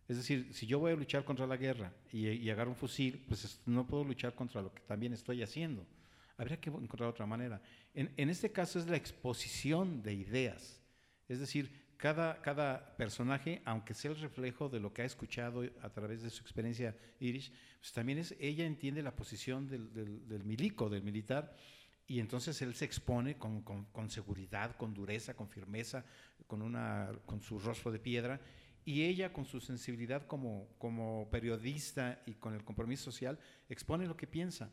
Es 0.07 0.17
decir, 0.17 0.53
si 0.53 0.67
yo 0.67 0.77
voy 0.79 0.91
a 0.91 0.95
luchar 0.95 1.23
contra 1.25 1.47
la 1.47 1.57
guerra 1.57 1.91
y, 2.11 2.27
y 2.27 2.49
agarro 2.51 2.69
un 2.71 2.75
fusil, 2.75 3.23
pues 3.27 3.43
es- 3.45 3.61
no 3.65 3.87
puedo 3.87 4.03
luchar 4.03 4.35
contra 4.35 4.61
lo 4.61 4.71
que 4.73 4.81
también 4.81 5.13
estoy 5.13 5.41
haciendo. 5.41 5.83
Habría 6.37 6.59
que 6.59 6.69
encontrar 6.69 7.09
otra 7.09 7.25
manera. 7.25 7.61
En, 7.93 8.11
en 8.17 8.29
este 8.29 8.51
caso 8.51 8.79
es 8.79 8.87
la 8.87 8.97
exposición 8.97 10.01
de 10.03 10.13
ideas. 10.13 10.81
Es 11.27 11.39
decir, 11.39 11.71
cada, 11.97 12.41
cada 12.41 12.95
personaje, 12.97 13.61
aunque 13.65 13.93
sea 13.93 14.11
el 14.11 14.19
reflejo 14.19 14.67
de 14.67 14.79
lo 14.79 14.93
que 14.93 15.01
ha 15.01 15.05
escuchado 15.05 15.63
a 15.81 15.89
través 15.89 16.21
de 16.21 16.29
su 16.29 16.41
experiencia 16.41 16.95
irish, 17.19 17.51
pues 17.79 17.93
también 17.93 18.17
es, 18.19 18.35
ella 18.39 18.65
entiende 18.65 19.01
la 19.01 19.15
posición 19.15 19.67
del, 19.67 19.93
del- 20.27 20.43
milico, 20.43 20.89
del 20.89 21.03
militar, 21.03 21.55
y 22.07 22.19
entonces 22.19 22.61
él 22.61 22.75
se 22.75 22.85
expone 22.85 23.37
con, 23.37 23.61
con- 23.61 23.85
con 23.85 24.09
seguridad, 24.09 24.75
con 24.75 24.93
dureza, 24.93 25.35
con 25.35 25.47
firmeza, 25.49 26.05
con, 26.47 26.61
una, 26.61 27.11
con 27.25 27.41
su 27.41 27.59
rostro 27.59 27.91
de 27.91 27.99
piedra, 27.99 28.41
y 28.83 29.03
ella 29.03 29.33
con 29.33 29.45
su 29.45 29.59
sensibilidad 29.61 30.27
como, 30.27 30.67
como 30.77 31.27
periodista 31.31 32.21
y 32.27 32.33
con 32.33 32.53
el 32.53 32.63
compromiso 32.63 33.05
social 33.05 33.39
expone 33.69 34.05
lo 34.05 34.15
que 34.15 34.27
piensa. 34.27 34.69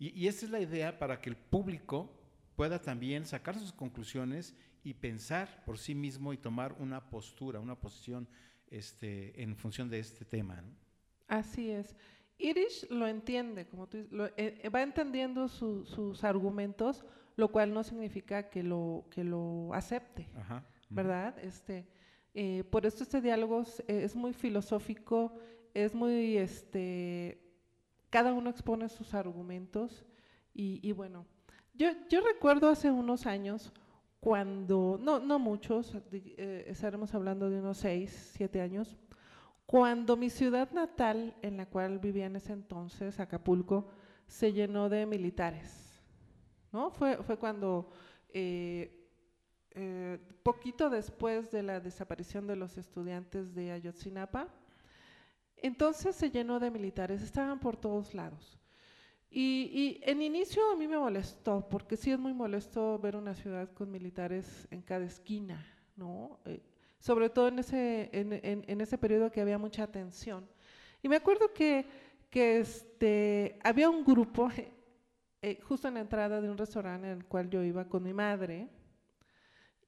Y, 0.00 0.18
y 0.18 0.26
esta 0.26 0.46
es 0.46 0.50
la 0.50 0.60
idea 0.60 0.98
para 0.98 1.20
que 1.20 1.30
el 1.30 1.36
público 1.36 2.10
pueda 2.56 2.80
también 2.80 3.24
sacar 3.24 3.56
sus 3.56 3.72
conclusiones 3.72 4.56
y 4.82 4.94
pensar 4.94 5.62
por 5.64 5.78
sí 5.78 5.94
mismo 5.94 6.32
y 6.32 6.38
tomar 6.38 6.74
una 6.80 7.08
postura, 7.10 7.60
una 7.60 7.78
posición 7.78 8.26
este, 8.70 9.40
en 9.42 9.54
función 9.56 9.88
de 9.88 9.98
este 10.00 10.24
tema. 10.24 10.56
¿no? 10.62 10.68
Así 11.28 11.70
es. 11.70 11.94
Irish 12.38 12.88
lo 12.90 13.06
entiende, 13.06 13.66
como 13.66 13.86
tú 13.86 14.06
lo- 14.10 14.26
eh, 14.28 14.58
eh, 14.62 14.68
va 14.70 14.82
entendiendo 14.82 15.46
su- 15.48 15.84
sus 15.84 16.24
argumentos, 16.24 17.04
lo 17.36 17.48
cual 17.48 17.72
no 17.74 17.84
significa 17.84 18.48
que 18.48 18.62
lo, 18.62 19.04
que 19.10 19.22
lo 19.24 19.72
acepte, 19.74 20.28
Ajá. 20.34 20.64
¿verdad? 20.88 21.38
Este, 21.40 21.86
eh, 22.34 22.64
por 22.70 22.86
eso 22.86 23.02
este 23.02 23.20
diálogo 23.20 23.60
es, 23.62 23.82
es 23.86 24.16
muy 24.16 24.32
filosófico, 24.32 25.36
es 25.74 25.94
muy, 25.94 26.38
este, 26.38 27.38
cada 28.10 28.32
uno 28.32 28.50
expone 28.50 28.88
sus 28.88 29.14
argumentos 29.14 30.04
y, 30.52 30.92
bueno, 30.92 31.26
yo, 31.74 31.90
recuerdo 32.20 32.68
hace 32.68 32.90
unos 32.90 33.24
años 33.24 33.72
cuando, 34.18 34.98
no, 35.00 35.18
no 35.20 35.38
muchos, 35.38 35.96
eh, 36.12 36.64
estaremos 36.66 37.14
hablando 37.14 37.48
de 37.48 37.60
unos 37.60 37.78
seis, 37.78 38.32
siete 38.36 38.60
años, 38.60 38.98
cuando 39.64 40.16
mi 40.16 40.28
ciudad 40.28 40.70
natal, 40.72 41.34
en 41.40 41.56
la 41.56 41.66
cual 41.66 42.00
vivía 42.00 42.26
en 42.26 42.36
ese 42.36 42.52
entonces, 42.52 43.18
Acapulco, 43.20 43.88
se 44.26 44.52
llenó 44.52 44.88
de 44.88 45.06
militares. 45.06 46.02
¿no? 46.72 46.90
Fue, 46.90 47.16
fue 47.22 47.38
cuando, 47.38 47.90
eh, 48.28 49.08
eh, 49.70 50.18
poquito 50.42 50.90
después 50.90 51.50
de 51.50 51.62
la 51.62 51.80
desaparición 51.80 52.46
de 52.46 52.56
los 52.56 52.76
estudiantes 52.76 53.54
de 53.54 53.72
Ayotzinapa, 53.72 54.48
entonces 55.62 56.16
se 56.16 56.30
llenó 56.30 56.60
de 56.60 56.70
militares, 56.70 57.22
estaban 57.22 57.60
por 57.60 57.76
todos 57.76 58.14
lados. 58.14 58.58
Y, 59.32 60.00
en 60.02 60.22
inicio 60.22 60.72
a 60.72 60.76
mí 60.76 60.88
me 60.88 60.98
molestó, 60.98 61.68
porque 61.68 61.96
sí 61.96 62.10
es 62.10 62.18
muy 62.18 62.34
molesto 62.34 62.98
ver 62.98 63.14
una 63.14 63.34
ciudad 63.34 63.72
con 63.72 63.90
militares 63.90 64.66
en 64.72 64.82
cada 64.82 65.04
esquina, 65.04 65.64
¿no? 65.94 66.40
Eh, 66.46 66.60
sobre 66.98 67.30
todo 67.30 67.48
en 67.48 67.60
ese, 67.60 68.10
en 68.12 68.80
ese 68.80 68.98
periodo 68.98 69.30
que 69.30 69.40
había 69.40 69.56
mucha 69.56 69.86
tensión. 69.86 70.48
Y 71.02 71.08
me 71.08 71.16
acuerdo 71.16 71.52
que, 71.52 71.86
que 72.30 72.60
este, 72.60 73.58
había 73.62 73.90
un 73.90 74.04
grupo, 74.04 74.48
eh, 75.42 75.60
justo 75.62 75.88
en 75.88 75.94
la 75.94 76.00
entrada 76.00 76.40
de 76.40 76.50
un 76.50 76.56
restaurante 76.56 77.10
en 77.10 77.18
el 77.18 77.24
cual 77.24 77.50
yo 77.50 77.62
iba 77.62 77.88
con 77.88 78.02
mi 78.02 78.12
madre, 78.12 78.68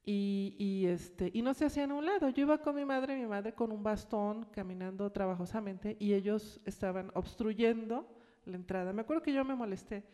y, 0.05 0.57
y, 0.59 0.87
este, 0.87 1.31
y 1.33 1.43
no 1.43 1.55
se 1.55 1.67
hacían 1.67 1.91
a 1.93 1.95
un 1.95 2.07
lado. 2.07 2.29
Yo 2.31 2.43
iba 2.43 2.59
con 2.59 2.75
mi 2.75 2.85
madre, 2.85 3.17
mi 3.17 3.27
madre 3.27 3.55
con 3.55 3.71
un 3.73 3.83
bastón, 3.83 4.47
caminando 4.53 5.11
trabajosamente, 5.13 5.97
y 6.01 6.15
ellos 6.15 6.61
estaban 6.65 7.11
obstruyendo 7.15 8.09
la 8.45 8.57
entrada. 8.57 8.93
Me 8.93 9.03
acuerdo 9.03 9.23
que 9.23 9.33
yo 9.33 9.45
me 9.45 9.55
molesté 9.55 10.05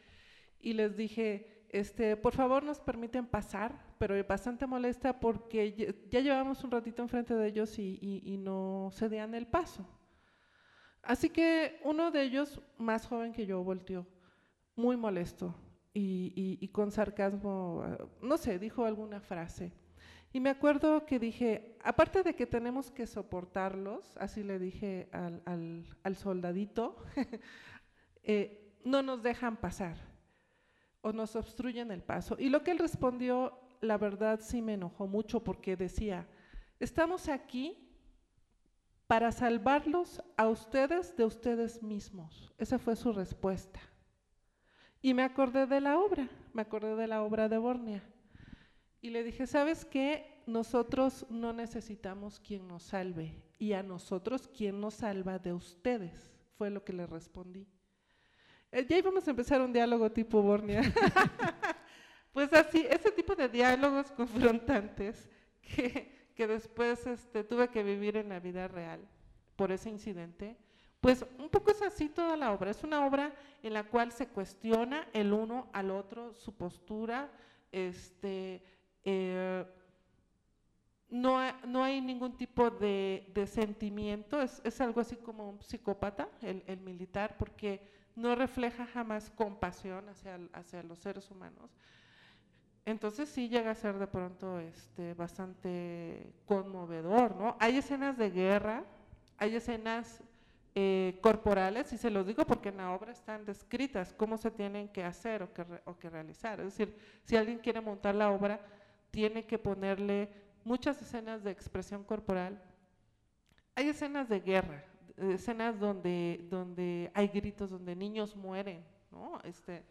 y 0.61 0.73
les 0.75 0.97
dije, 0.97 1.65
este, 1.71 2.17
por 2.17 2.35
favor 2.35 2.63
nos 2.65 2.81
permiten 2.81 3.27
pasar, 3.27 3.95
pero 3.99 4.15
bastante 4.27 4.67
molesta 4.67 5.19
porque 5.21 5.73
ya, 5.75 5.87
ya 6.11 6.21
llevamos 6.21 6.63
un 6.65 6.71
ratito 6.71 7.03
enfrente 7.03 7.35
de 7.35 7.49
ellos 7.49 7.79
y, 7.79 7.99
y- 8.01 8.23
y 8.35 8.37
no 8.39 8.91
cedían 8.93 9.35
el 9.35 9.47
paso. 9.47 9.87
Así 11.03 11.31
que 11.31 11.81
uno 11.85 12.11
de 12.11 12.23
ellos, 12.23 12.61
más 12.77 13.07
joven 13.07 13.33
que 13.33 13.47
yo, 13.47 13.63
volteó. 13.65 14.07
muy 14.77 14.97
molesto 14.97 15.55
y, 15.95 16.69
con 16.69 16.91
sarcasmo, 16.91 17.83
ah, 17.85 18.07
no 18.23 18.37
sé, 18.37 18.59
dijo 18.59 18.85
alguna 18.85 19.21
frase. 19.21 19.73
Y 20.33 20.41
me 20.41 20.51
acuerdo 20.51 21.07
que 21.07 21.19
dije, 21.19 21.77
aparte 21.83 22.23
de 22.23 22.35
que 22.35 22.47
tenemos 22.47 22.91
que 22.91 23.07
soportarlos, 23.07 24.17
así 24.19 24.43
le 24.43 24.59
dije 24.59 25.09
al 25.13 26.17
soldadito, 26.17 26.97
eh, 28.23 28.75
no 28.85 29.03
nos 29.03 29.23
dejan 29.23 29.57
pasar 29.57 29.97
o 31.01 31.13
nos 31.13 31.35
obstruyen 31.35 31.91
el 31.91 32.03
paso. 32.03 32.37
Y 32.39 32.51
lo 32.51 32.63
que 32.63 32.73
él 32.73 32.79
respondió, 32.79 33.59
la 33.81 33.97
verdad 33.97 34.41
sí 34.43 34.61
me 34.61 34.75
enojó 34.75 35.07
mucho 35.07 35.43
porque 35.43 35.77
decía, 35.77 36.29
estamos 36.79 37.29
aquí 37.29 37.89
para 39.07 39.33
salvarlos 39.33 40.23
a 40.37 40.49
ustedes 40.49 41.17
de 41.17 41.25
ustedes 41.25 41.83
mismos. 41.83 42.53
Esa 42.59 42.79
fue 42.79 42.95
su 42.95 43.13
respuesta. 43.13 43.81
Y 45.01 45.15
me 45.15 45.23
acordé 45.23 45.67
de 45.67 45.81
la 45.81 45.99
obra, 45.99 46.29
me 46.53 46.63
acordé 46.63 46.97
de 46.97 47.07
la 47.07 47.23
obra 47.23 47.49
de 47.49 47.59
Bornia. 47.59 48.03
Y 49.01 49.11
le 49.11 49.23
dije, 49.23 49.47
¿sabes 49.47 49.85
qué? 49.85 50.43
Nosotros 50.47 51.27
no 51.31 51.53
necesitamos 51.53 52.41
quien 52.41 52.67
nos 52.67 52.83
salve 52.83 53.43
y 53.59 53.73
a 53.73 53.83
nosotros 53.83 54.49
quien 54.49 54.81
nos 54.81 54.95
salva 54.95 55.39
de 55.39 55.53
ustedes, 55.53 56.33
fue 56.57 56.71
lo 56.71 56.85
que 56.85 56.93
le 56.93 57.07
respondí. 57.07 57.67
Eh, 58.73 58.87
ya 58.89 58.99
íbamos 58.99 59.27
a 59.27 59.31
empezar 59.31 59.61
un 59.61 59.73
diálogo 59.73 60.11
tipo 60.11 60.43
Bornia. 60.43 60.83
pues 62.33 62.53
así, 62.53 62.87
ese 62.89 63.11
tipo 63.13 63.35
de 63.35 63.49
diálogos 63.49 64.11
confrontantes 64.13 65.29
que, 65.63 66.33
que 66.35 66.47
después 66.47 67.07
este, 67.07 67.45
tuve 67.45 67.69
que 67.69 67.83
vivir 67.83 68.17
en 68.17 68.29
la 68.31 68.41
vida 68.41 68.67
real 68.69 69.01
por 69.57 69.73
ese 69.73 69.91
incidente. 69.91 70.57
Pues 71.01 71.25
un 71.39 71.49
poco 71.49 71.71
es 71.71 71.81
así 71.83 72.09
toda 72.09 72.37
la 72.37 72.53
obra. 72.53 72.71
Es 72.71 72.83
una 72.83 73.07
obra 73.07 73.33
en 73.63 73.73
la 73.73 73.85
cual 73.85 74.13
se 74.13 74.27
cuestiona 74.27 75.07
el 75.13 75.33
uno 75.33 75.69
al 75.73 75.91
otro 75.91 76.35
su 76.35 76.55
postura. 76.55 77.31
Este, 77.71 78.63
eh, 79.05 79.65
no, 81.09 81.39
no 81.67 81.85
hay 81.85 82.01
ningún 82.01 82.37
tipo 82.37 82.71
de, 82.71 83.33
sentimiento. 83.47 84.43
Es, 84.43 84.61
es 84.65 84.81
algo 84.81 85.01
así 85.01 85.17
como 85.17 85.49
un 85.51 85.63
psicópata, 85.63 86.29
el, 86.43 86.65
el 86.67 86.81
militar, 86.81 87.37
porque 87.39 87.81
no 88.17 88.35
refleja 88.35 88.87
jamás 88.87 89.31
compasión 89.31 90.09
hacia, 90.09 90.39
hacia 90.53 90.83
los 90.83 90.99
seres 90.99 91.31
humanos. 91.31 91.71
Entonces 92.85 93.29
sí 93.29 93.49
llega 93.49 93.71
a 93.71 93.75
ser 93.75 93.99
de 93.99 94.07
pronto 94.07 94.59
este, 94.59 95.15
bastante 95.15 96.33
conmovedor, 96.47 97.37
¿no? 97.37 97.57
Hay 97.61 97.77
escenas 97.77 98.17
de 98.17 98.31
guerra, 98.31 98.85
hay 99.37 99.55
escenas 99.55 100.23
eh, 100.75 101.19
corporales, 101.21 101.93
y 101.93 101.99
se 101.99 102.11
los 102.11 102.27
digo 102.27 102.47
porque 102.47 102.69
en 102.69 102.77
la 102.77 102.93
obra 102.93 103.13
están 103.13 103.45
descritas 103.45 104.13
cómo 104.15 104.37
se 104.37 104.51
tienen 104.51 104.89
que 104.89 105.05
hacer 105.05 105.43
o 105.43 105.53
que, 105.53 105.65
o 105.85 105.99
que 105.99 106.11
realizar. 106.11 106.61
Es 106.61 106.67
decir, 106.67 106.97
si 107.25 107.37
alguien 107.37 107.59
quiere 107.59 107.81
montar 107.81 108.15
la 108.15 108.31
obra, 108.31 108.61
tiene 109.11 109.45
que 109.45 109.59
ponerle 109.59 110.31
muchas 110.65 111.01
escenas 111.01 111.43
de 111.43 111.51
expresión 111.51 112.05
corporal. 112.05 112.63
Hay 113.75 113.89
escenas 113.89 114.29
de 114.29 114.41
guerra, 114.41 114.85
escenas 115.17 115.79
donde, 115.79 116.47
donde 116.51 117.11
hay 117.15 117.29
gritos, 117.29 117.71
donde 117.71 117.97
niños 117.97 118.37
mueren, 118.37 118.85
¿no? 119.11 119.41
Este, 119.45 119.85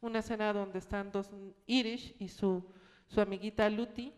una 0.00 0.18
escena 0.18 0.52
donde 0.52 0.78
están 0.78 1.10
dos 1.10 1.30
Irish 1.66 2.14
y 2.18 2.28
su, 2.28 2.64
su 3.06 3.20
amiguita 3.20 3.68
Luty, 3.70 4.12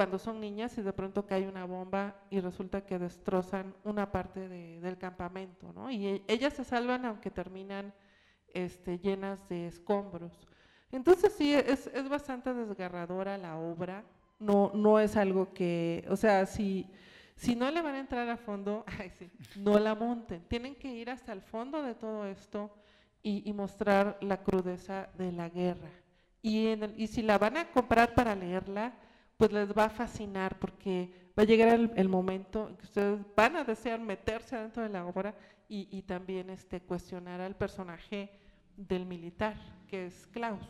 cuando 0.00 0.18
son 0.18 0.40
niñas 0.40 0.78
y 0.78 0.80
de 0.82 0.94
pronto 0.94 1.26
cae 1.26 1.46
una 1.46 1.66
bomba 1.66 2.16
y 2.30 2.40
resulta 2.40 2.86
que 2.86 2.98
destrozan 2.98 3.74
una 3.84 4.10
parte 4.10 4.48
de- 4.48 4.80
del 4.80 4.96
campamento, 4.96 5.74
¿no? 5.74 5.90
Y 5.90 6.06
e- 6.06 6.22
ellas 6.26 6.54
se 6.54 6.64
salvan 6.64 7.04
aunque 7.04 7.30
terminan 7.30 7.92
este, 8.54 8.98
llenas 8.98 9.46
de 9.50 9.66
escombros. 9.66 10.32
Entonces 10.90 11.34
sí, 11.34 11.52
es, 11.52 11.86
es 11.88 12.08
bastante 12.08 12.54
desgarradora 12.54 13.36
la 13.36 13.58
obra, 13.58 14.02
no, 14.38 14.70
no 14.74 14.98
es 14.98 15.18
algo 15.18 15.52
que, 15.52 16.02
o 16.08 16.16
sea, 16.16 16.46
si, 16.46 16.86
si 17.36 17.54
no 17.54 17.70
le 17.70 17.82
van 17.82 17.96
a 17.96 18.00
entrar 18.00 18.26
a 18.30 18.38
fondo, 18.38 18.86
ay, 18.98 19.10
sí, 19.10 19.30
no 19.56 19.78
la 19.78 19.94
monten, 19.94 20.40
tienen 20.48 20.76
que 20.76 20.88
ir 20.94 21.10
hasta 21.10 21.34
el 21.34 21.42
fondo 21.42 21.82
de 21.82 21.94
todo 21.94 22.24
esto 22.24 22.70
y, 23.22 23.42
y 23.46 23.52
mostrar 23.52 24.16
la 24.22 24.38
crudeza 24.42 25.10
de 25.18 25.30
la 25.30 25.50
guerra. 25.50 25.90
Y, 26.40 26.68
en 26.68 26.84
el- 26.84 26.98
y 26.98 27.06
si 27.06 27.20
la 27.20 27.36
van 27.36 27.58
a 27.58 27.70
comprar 27.70 28.14
para 28.14 28.34
leerla, 28.34 28.94
pues 29.40 29.52
les 29.52 29.72
va 29.72 29.86
a 29.86 29.88
fascinar 29.88 30.58
porque 30.58 31.10
va 31.36 31.44
a 31.44 31.46
llegar 31.46 31.68
el, 31.68 31.90
el 31.96 32.10
momento 32.10 32.68
en 32.68 32.76
que 32.76 32.84
ustedes 32.84 33.20
van 33.34 33.56
a 33.56 33.64
desear 33.64 33.98
meterse 33.98 34.54
dentro 34.54 34.82
de 34.82 34.90
la 34.90 35.06
obra 35.06 35.34
y, 35.66 35.88
y 35.90 36.02
también 36.02 36.50
este, 36.50 36.82
cuestionar 36.82 37.40
al 37.40 37.56
personaje 37.56 38.28
del 38.76 39.06
militar, 39.06 39.56
que 39.88 40.08
es 40.08 40.26
Klaus. 40.26 40.60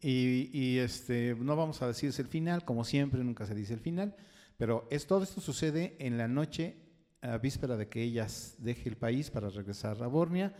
Y, 0.00 0.50
y, 0.52 0.78
este, 0.78 1.34
no 1.34 1.56
vamos 1.56 1.82
a 1.82 1.88
decirse 1.88 2.22
el 2.22 2.28
final, 2.28 2.64
como 2.64 2.84
siempre, 2.84 3.24
nunca 3.24 3.44
se 3.44 3.56
dice 3.56 3.74
el 3.74 3.80
final, 3.80 4.14
pero 4.56 4.86
es, 4.88 5.08
todo 5.08 5.24
esto 5.24 5.40
sucede 5.40 5.96
en 5.98 6.16
la 6.16 6.28
noche, 6.28 6.76
a 7.22 7.38
víspera 7.38 7.76
de 7.76 7.88
que 7.88 8.04
ella 8.04 8.28
deje 8.58 8.88
el 8.88 8.96
país 8.96 9.32
para 9.32 9.48
regresar 9.48 10.00
a 10.00 10.06
Bornia, 10.06 10.54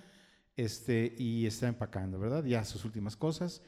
este, 0.57 1.15
y 1.17 1.47
está 1.47 1.69
empacando, 1.69 2.19
¿verdad? 2.19 2.43
Ya 2.45 2.65
sus 2.65 2.85
últimas 2.85 3.17
cosas. 3.17 3.63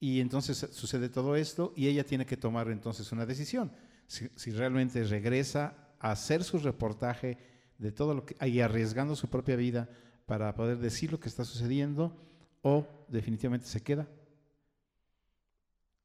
Y 0.00 0.20
entonces 0.20 0.68
sucede 0.72 1.08
todo 1.08 1.34
esto 1.36 1.72
y 1.76 1.88
ella 1.88 2.04
tiene 2.04 2.26
que 2.26 2.36
tomar 2.36 2.70
entonces 2.70 3.10
una 3.12 3.26
decisión. 3.26 3.72
Si, 4.06 4.28
si 4.36 4.50
realmente 4.52 5.02
regresa 5.04 5.74
a 5.98 6.12
hacer 6.12 6.44
su 6.44 6.58
reportaje 6.58 7.38
de 7.78 7.92
todo 7.92 8.14
lo 8.14 8.24
que 8.24 8.36
y 8.46 8.60
arriesgando 8.60 9.16
su 9.16 9.28
propia 9.28 9.56
vida 9.56 9.88
para 10.26 10.54
poder 10.54 10.78
decir 10.78 11.10
lo 11.10 11.20
que 11.20 11.28
está 11.28 11.44
sucediendo 11.44 12.16
o 12.62 12.86
definitivamente 13.08 13.66
se 13.66 13.82
queda 13.82 14.08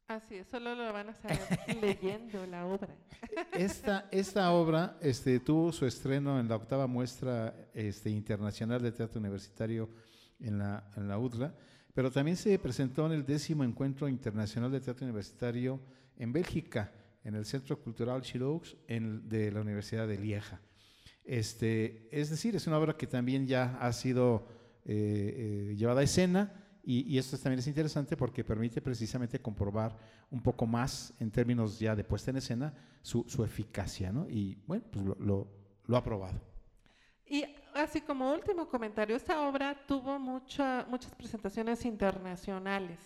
Así 0.07 0.35
es, 0.35 0.47
solo 0.47 0.75
lo 0.75 0.91
van 0.91 1.09
a 1.09 1.13
saber 1.15 1.39
leyendo 1.81 2.45
la 2.45 2.65
obra. 2.65 2.89
Esta, 3.53 4.07
esta 4.11 4.51
obra 4.51 4.97
este, 5.01 5.39
tuvo 5.39 5.71
su 5.71 5.85
estreno 5.85 6.39
en 6.39 6.47
la 6.47 6.57
octava 6.57 6.87
muestra 6.87 7.55
este, 7.73 8.09
internacional 8.09 8.81
de 8.81 8.91
teatro 8.91 9.19
universitario 9.19 9.89
en 10.39 10.59
la, 10.59 10.83
en 10.97 11.07
la 11.07 11.17
UDLA, 11.17 11.55
pero 11.93 12.11
también 12.11 12.37
se 12.37 12.57
presentó 12.59 13.05
en 13.05 13.13
el 13.13 13.25
décimo 13.25 13.63
encuentro 13.63 14.07
internacional 14.07 14.71
de 14.71 14.81
teatro 14.81 15.05
universitario 15.05 15.79
en 16.17 16.33
Bélgica, 16.33 16.91
en 17.23 17.35
el 17.35 17.45
Centro 17.45 17.79
Cultural 17.79 18.21
Chiroux 18.21 18.75
de 18.87 19.51
la 19.51 19.61
Universidad 19.61 20.07
de 20.07 20.17
Lieja. 20.17 20.59
Este, 21.23 22.09
es 22.11 22.29
decir, 22.29 22.55
es 22.55 22.67
una 22.67 22.77
obra 22.77 22.97
que 22.97 23.07
también 23.07 23.47
ya 23.47 23.77
ha 23.79 23.93
sido 23.93 24.47
eh, 24.85 25.69
eh, 25.71 25.75
llevada 25.75 26.01
a 26.01 26.03
escena 26.03 26.51
y, 26.83 27.13
y 27.13 27.17
esto 27.17 27.37
también 27.37 27.59
es 27.59 27.67
interesante 27.67 28.17
porque 28.17 28.43
permite 28.43 28.81
precisamente 28.81 29.39
comprobar 29.39 29.97
un 30.29 30.41
poco 30.41 30.65
más 30.65 31.13
en 31.19 31.31
términos 31.31 31.79
ya 31.79 31.95
de 31.95 32.03
puesta 32.03 32.31
en 32.31 32.37
escena 32.37 32.73
su, 33.01 33.23
su 33.27 33.43
eficacia, 33.43 34.11
¿no? 34.11 34.27
Y 34.29 34.55
bueno, 34.67 34.83
pues 34.91 35.05
lo, 35.05 35.15
lo, 35.15 35.47
lo 35.85 35.97
ha 35.97 36.03
probado. 36.03 36.41
Y 37.25 37.45
así 37.75 38.01
como 38.01 38.31
último 38.31 38.67
comentario, 38.67 39.15
esta 39.15 39.47
obra 39.47 39.75
tuvo 39.87 40.19
mucha- 40.19 40.85
muchas 40.89 41.13
presentaciones 41.15 41.85
internacionales, 41.85 42.99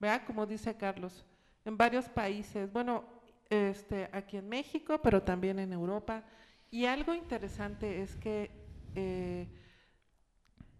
¿verdad? 0.00 0.22
Como 0.26 0.46
dice 0.46 0.76
Carlos, 0.76 1.24
en 1.64 1.76
varios 1.76 2.08
países, 2.08 2.72
bueno, 2.72 3.04
este, 3.50 4.08
aquí 4.12 4.36
en 4.36 4.48
México, 4.48 5.00
pero 5.02 5.22
también 5.22 5.58
en 5.58 5.72
Europa. 5.72 6.22
Y 6.70 6.86
algo 6.86 7.14
interesante 7.14 8.02
es 8.02 8.16
que 8.16 8.50
eh, 8.94 9.48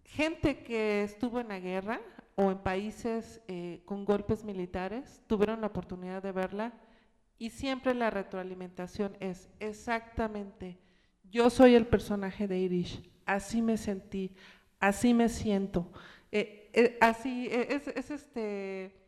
gente 0.03 0.63
que 0.63 1.03
estuvo 1.03 1.39
en 1.39 1.47
la 1.49 1.59
guerra 1.59 2.01
o 2.35 2.51
en 2.51 2.57
países 2.59 3.41
eh, 3.47 3.81
con 3.85 4.05
golpes 4.05 4.43
militares 4.43 5.21
tuvieron 5.27 5.61
la 5.61 5.67
oportunidad 5.67 6.21
de 6.21 6.31
verla 6.31 6.73
y 7.37 7.49
siempre 7.49 7.93
la 7.93 8.09
retroalimentación 8.09 9.15
es 9.19 9.49
exactamente 9.59 10.77
yo 11.31 11.49
soy 11.49 11.75
el 11.75 11.87
personaje 11.87 12.47
de 12.47 12.59
Irish, 12.59 13.01
así 13.25 13.61
me 13.61 13.77
sentí, 13.77 14.35
así 14.79 15.13
me 15.13 15.29
siento. 15.29 15.91
Eh, 16.31 16.69
eh, 16.73 16.97
así 17.01 17.47
eh, 17.47 17.67
es, 17.69 17.87
es 17.87 18.11
este, 18.11 19.05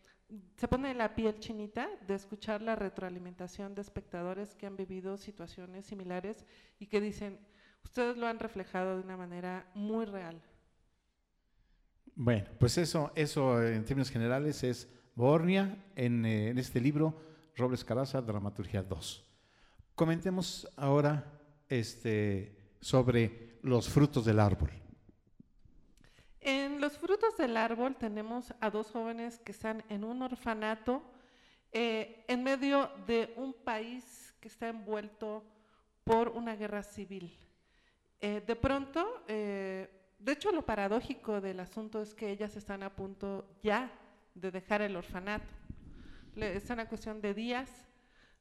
se 0.55 0.67
pone 0.67 0.93
la 0.93 1.15
piel 1.15 1.39
chinita 1.39 1.89
de 2.07 2.15
escuchar 2.15 2.61
la 2.61 2.75
retroalimentación 2.75 3.75
de 3.75 3.81
espectadores 3.81 4.55
que 4.55 4.65
han 4.65 4.75
vivido 4.75 5.17
situaciones 5.17 5.85
similares 5.85 6.45
y 6.79 6.87
que 6.87 6.99
dicen, 6.99 7.39
ustedes 7.83 8.17
lo 8.17 8.27
han 8.27 8.39
reflejado 8.39 8.95
de 8.97 9.03
una 9.03 9.17
manera 9.17 9.69
muy 9.73 10.05
real. 10.05 10.41
Bueno, 12.15 12.45
pues 12.59 12.77
eso, 12.77 13.11
eso 13.15 13.63
en 13.63 13.85
términos 13.85 14.09
generales 14.09 14.63
es 14.63 14.91
Bornia 15.15 15.77
en, 15.95 16.25
este 16.25 16.81
libro, 16.81 17.15
Robles 17.55 17.83
Caraza, 17.83 18.21
Dramaturgia 18.21 18.83
2. 18.83 19.23
Comentemos 19.95 20.67
ahora 20.75 21.39
este, 21.69 22.75
sobre 22.81 23.46
los 23.61 23.89
frutos 23.89 24.25
del 24.25 24.39
árbol. 24.39 24.71
En 26.39 26.79
los 26.79 26.97
frutos 26.97 27.35
del 27.37 27.57
árbol 27.57 27.95
tenemos 27.95 28.53
a 28.61 28.69
dos 28.69 28.91
jóvenes 28.91 29.39
que 29.39 29.51
están 29.51 29.83
en 29.89 30.03
un 30.03 30.21
orfanato 30.21 31.03
eh, 31.71 32.23
en 32.27 32.43
medio 32.43 32.89
de 33.05 33.33
un 33.35 33.53
país 33.53 34.33
que 34.39 34.47
está 34.47 34.69
envuelto 34.69 35.43
por 36.03 36.29
una 36.29 36.55
guerra 36.55 36.83
civil. 36.83 37.35
Eh, 38.21 38.41
de 38.45 38.55
pronto, 38.55 39.23
eh, 39.27 39.89
de 40.19 40.31
hecho, 40.31 40.51
lo 40.51 40.65
paradójico 40.65 41.41
del 41.41 41.59
asunto 41.59 42.01
es 42.01 42.15
que 42.15 42.31
ellas 42.31 42.55
están 42.55 42.81
a 42.81 42.95
punto 42.95 43.45
ya 43.61 43.91
de 44.33 44.51
dejar 44.51 44.81
el 44.81 44.95
orfanato. 44.95 45.53
Le, 46.35 46.55
están 46.55 46.79
a 46.79 46.87
cuestión 46.87 47.21
de 47.21 47.33
días, 47.33 47.69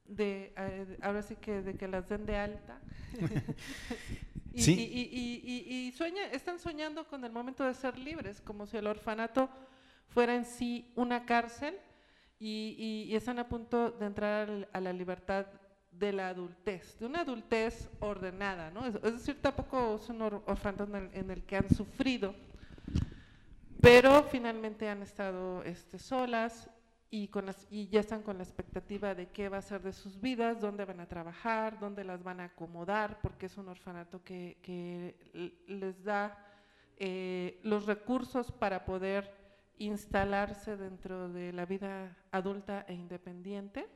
de 0.05 0.53
eh, 0.57 0.97
ahora 1.01 1.21
sí 1.21 1.35
que 1.35 1.61
de 1.61 1.75
que 1.75 1.87
las 1.87 2.07
den 2.07 2.25
de 2.25 2.37
alta. 2.37 2.79
y, 4.57 4.61
Sí. 4.61 4.73
y, 4.73 5.01
y- 5.15 5.41
y- 5.45 5.87
y 5.87 5.91
sueña, 5.91 6.23
están 6.31 6.57
soñando 6.59 7.07
con 7.07 7.23
el 7.23 7.31
momento 7.31 7.63
de 7.63 7.73
ser 7.75 7.97
libres, 7.97 8.41
como 8.41 8.65
si 8.65 8.75
el 8.77 8.87
orfanato 8.87 9.49
fuera 10.07 10.33
en 10.35 10.45
sí 10.45 10.91
una 10.95 11.25
cárcel 11.25 11.77
y, 12.39 13.13
están 13.15 13.39
a 13.39 13.47
punto 13.47 13.91
de 13.91 14.05
entrar 14.05 14.67
a 14.73 14.79
la 14.81 14.93
libertad 14.93 15.45
de 15.91 16.11
la 16.13 16.29
adultez, 16.29 16.97
de 16.99 17.05
una 17.05 17.21
adultez 17.21 17.89
ordenada, 17.99 18.69
¿no? 18.71 18.85
Es, 18.85 18.95
es 18.95 19.13
decir, 19.13 19.41
tampoco 19.41 19.95
es 20.01 20.09
un 20.09 20.21
or- 20.21 20.43
orfanato 20.47 20.83
en 20.85 20.95
el, 20.95 21.09
en 21.13 21.31
el 21.31 21.43
que 21.43 21.57
han 21.57 21.69
sufrido, 21.73 22.35
pero 23.81 24.23
finalmente 24.23 24.89
han 24.89 25.01
estado 25.03 25.63
este, 25.63 25.99
solas 25.99 26.69
y, 27.09 27.29
con 27.29 27.45
las, 27.45 27.67
y 27.69 27.87
ya 27.87 28.01
están 28.01 28.21
con 28.21 28.37
la 28.37 28.43
expectativa 28.43 29.15
de 29.15 29.29
qué 29.29 29.49
va 29.49 29.57
a 29.57 29.61
ser 29.61 29.81
de 29.81 29.93
sus 29.93 30.19
vidas, 30.19 30.59
dónde 30.59 30.85
van 30.85 30.99
a 30.99 31.07
trabajar, 31.07 31.79
dónde 31.79 32.03
las 32.03 32.23
van 32.23 32.39
a 32.39 32.45
acomodar, 32.45 33.19
porque 33.21 33.45
es 33.45 33.57
un 33.57 33.69
orfanato 33.69 34.23
que, 34.23 34.57
que 34.61 35.59
les 35.67 36.03
da 36.03 36.37
eh, 36.97 37.59
los 37.63 37.85
recursos 37.85 38.51
para 38.51 38.83
poder 38.83 39.31
instalarse 39.77 40.75
dentro 40.75 41.29
de 41.29 41.53
la 41.53 41.65
vida 41.65 42.17
adulta 42.31 42.85
e 42.87 42.93
independiente. 42.93 43.87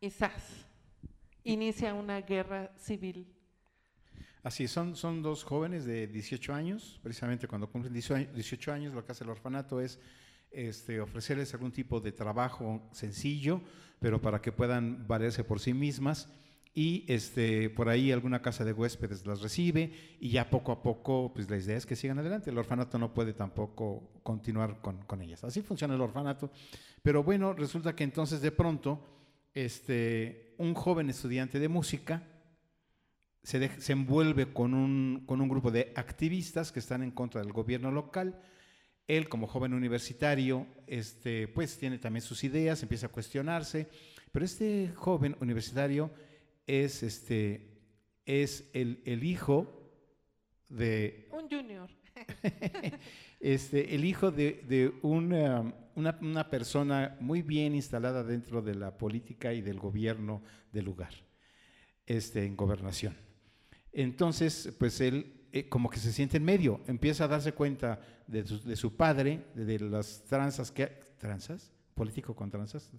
Y 0.00 0.10
¡zas! 0.10 0.66
inicia 1.44 1.94
una 1.94 2.20
guerra 2.20 2.72
civil. 2.76 3.26
Así, 4.42 4.68
son, 4.68 4.96
son 4.96 5.22
dos 5.22 5.44
jóvenes 5.44 5.84
de 5.84 6.06
18 6.06 6.54
años, 6.54 6.98
precisamente 7.02 7.46
cuando 7.46 7.70
cumplen 7.70 7.92
18 7.92 8.32
18 8.32 8.72
años, 8.72 8.94
lo 8.94 9.04
que 9.04 9.12
hace 9.12 9.24
el 9.24 9.30
orfanato 9.30 9.80
es 9.80 10.00
este, 10.50 11.00
ofrecerles 11.00 11.54
algún 11.54 11.72
tipo 11.72 12.00
de 12.00 12.12
trabajo 12.12 12.88
sencillo, 12.92 13.60
pero 13.98 14.20
para 14.20 14.40
que 14.40 14.52
puedan 14.52 15.06
valerse 15.06 15.44
por 15.44 15.60
sí 15.60 15.74
mismas. 15.74 16.28
Y 16.72 17.04
este, 17.08 17.68
por 17.68 17.88
ahí 17.88 18.12
alguna 18.12 18.42
casa 18.42 18.64
de 18.64 18.72
huéspedes 18.72 19.26
las 19.26 19.42
recibe 19.42 19.92
y 20.20 20.30
ya 20.30 20.50
poco 20.50 20.70
a 20.70 20.82
poco, 20.82 21.32
pues 21.34 21.50
la 21.50 21.56
idea 21.56 21.76
es 21.76 21.84
que 21.84 21.96
sigan 21.96 22.20
adelante. 22.20 22.50
El 22.50 22.58
orfanato 22.58 22.96
no 22.96 23.12
puede 23.12 23.32
tampoco 23.32 24.20
continuar 24.22 24.80
con, 24.80 25.02
con 25.02 25.20
ellas. 25.20 25.42
Así 25.42 25.62
funciona 25.62 25.94
el 25.94 26.00
orfanato. 26.00 26.52
Pero 27.02 27.24
bueno, 27.24 27.54
resulta 27.54 27.96
que 27.96 28.04
entonces 28.04 28.40
de 28.40 28.52
pronto, 28.52 29.04
este, 29.52 30.54
un 30.58 30.74
joven 30.74 31.10
estudiante 31.10 31.58
de 31.58 31.68
música, 31.68 32.22
se, 33.42 33.92
envuelve 33.92 34.52
con 34.52 34.74
un, 34.74 35.24
con 35.26 35.40
un 35.40 35.48
grupo 35.48 35.70
de 35.70 35.92
activistas 35.96 36.72
que 36.72 36.78
están 36.78 37.02
en 37.02 37.10
contra 37.10 37.40
del 37.40 37.52
gobierno 37.52 37.90
local. 37.90 38.40
Él, 39.16 39.28
como 39.28 39.48
joven 39.48 39.74
universitario, 39.74 40.68
este, 40.86 41.48
pues 41.48 41.76
tiene 41.76 41.98
también 41.98 42.22
sus 42.22 42.44
ideas, 42.44 42.80
empieza 42.82 43.06
a 43.06 43.08
cuestionarse, 43.08 43.88
pero 44.30 44.44
este 44.44 44.92
joven 44.94 45.36
universitario 45.40 46.12
es, 46.64 47.02
este, 47.02 47.82
es 48.24 48.70
el, 48.72 49.02
el 49.04 49.24
hijo 49.24 49.90
de 50.68 51.28
Un 51.32 51.50
junior. 51.50 51.90
este, 53.40 53.96
el 53.96 54.04
hijo 54.04 54.30
de, 54.30 54.64
de 54.68 54.92
una, 55.02 55.74
una, 55.96 56.16
una 56.22 56.48
persona 56.48 57.16
muy 57.18 57.42
bien 57.42 57.74
instalada 57.74 58.22
dentro 58.22 58.62
de 58.62 58.76
la 58.76 58.96
política 58.96 59.52
y 59.52 59.60
del 59.60 59.80
gobierno 59.80 60.40
del 60.70 60.84
lugar, 60.84 61.14
este, 62.06 62.44
en 62.44 62.54
gobernación. 62.54 63.16
Entonces, 63.92 64.72
pues 64.78 65.00
él 65.00 65.39
eh, 65.52 65.68
como 65.68 65.90
que 65.90 65.98
se 65.98 66.12
siente 66.12 66.36
en 66.36 66.44
medio, 66.44 66.80
empieza 66.86 67.24
a 67.24 67.28
darse 67.28 67.52
cuenta 67.52 68.00
de 68.26 68.46
su, 68.46 68.62
de 68.62 68.76
su 68.76 68.96
padre, 68.96 69.46
de, 69.54 69.64
de 69.64 69.80
las 69.80 70.22
tranzas 70.24 70.70
que... 70.70 71.10
¿Tranzas? 71.18 71.70
¿Político 71.94 72.34
con 72.34 72.50
tranzas? 72.50 72.90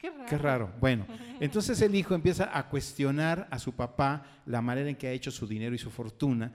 Qué 0.00 0.10
raro. 0.10 0.26
Qué 0.28 0.38
raro. 0.38 0.72
Bueno, 0.80 1.06
entonces 1.40 1.80
el 1.80 1.94
hijo 1.94 2.14
empieza 2.14 2.56
a 2.56 2.68
cuestionar 2.68 3.46
a 3.50 3.58
su 3.58 3.72
papá 3.72 4.24
la 4.46 4.60
manera 4.60 4.88
en 4.88 4.96
que 4.96 5.06
ha 5.06 5.12
hecho 5.12 5.30
su 5.30 5.46
dinero 5.46 5.74
y 5.74 5.78
su 5.78 5.90
fortuna, 5.90 6.52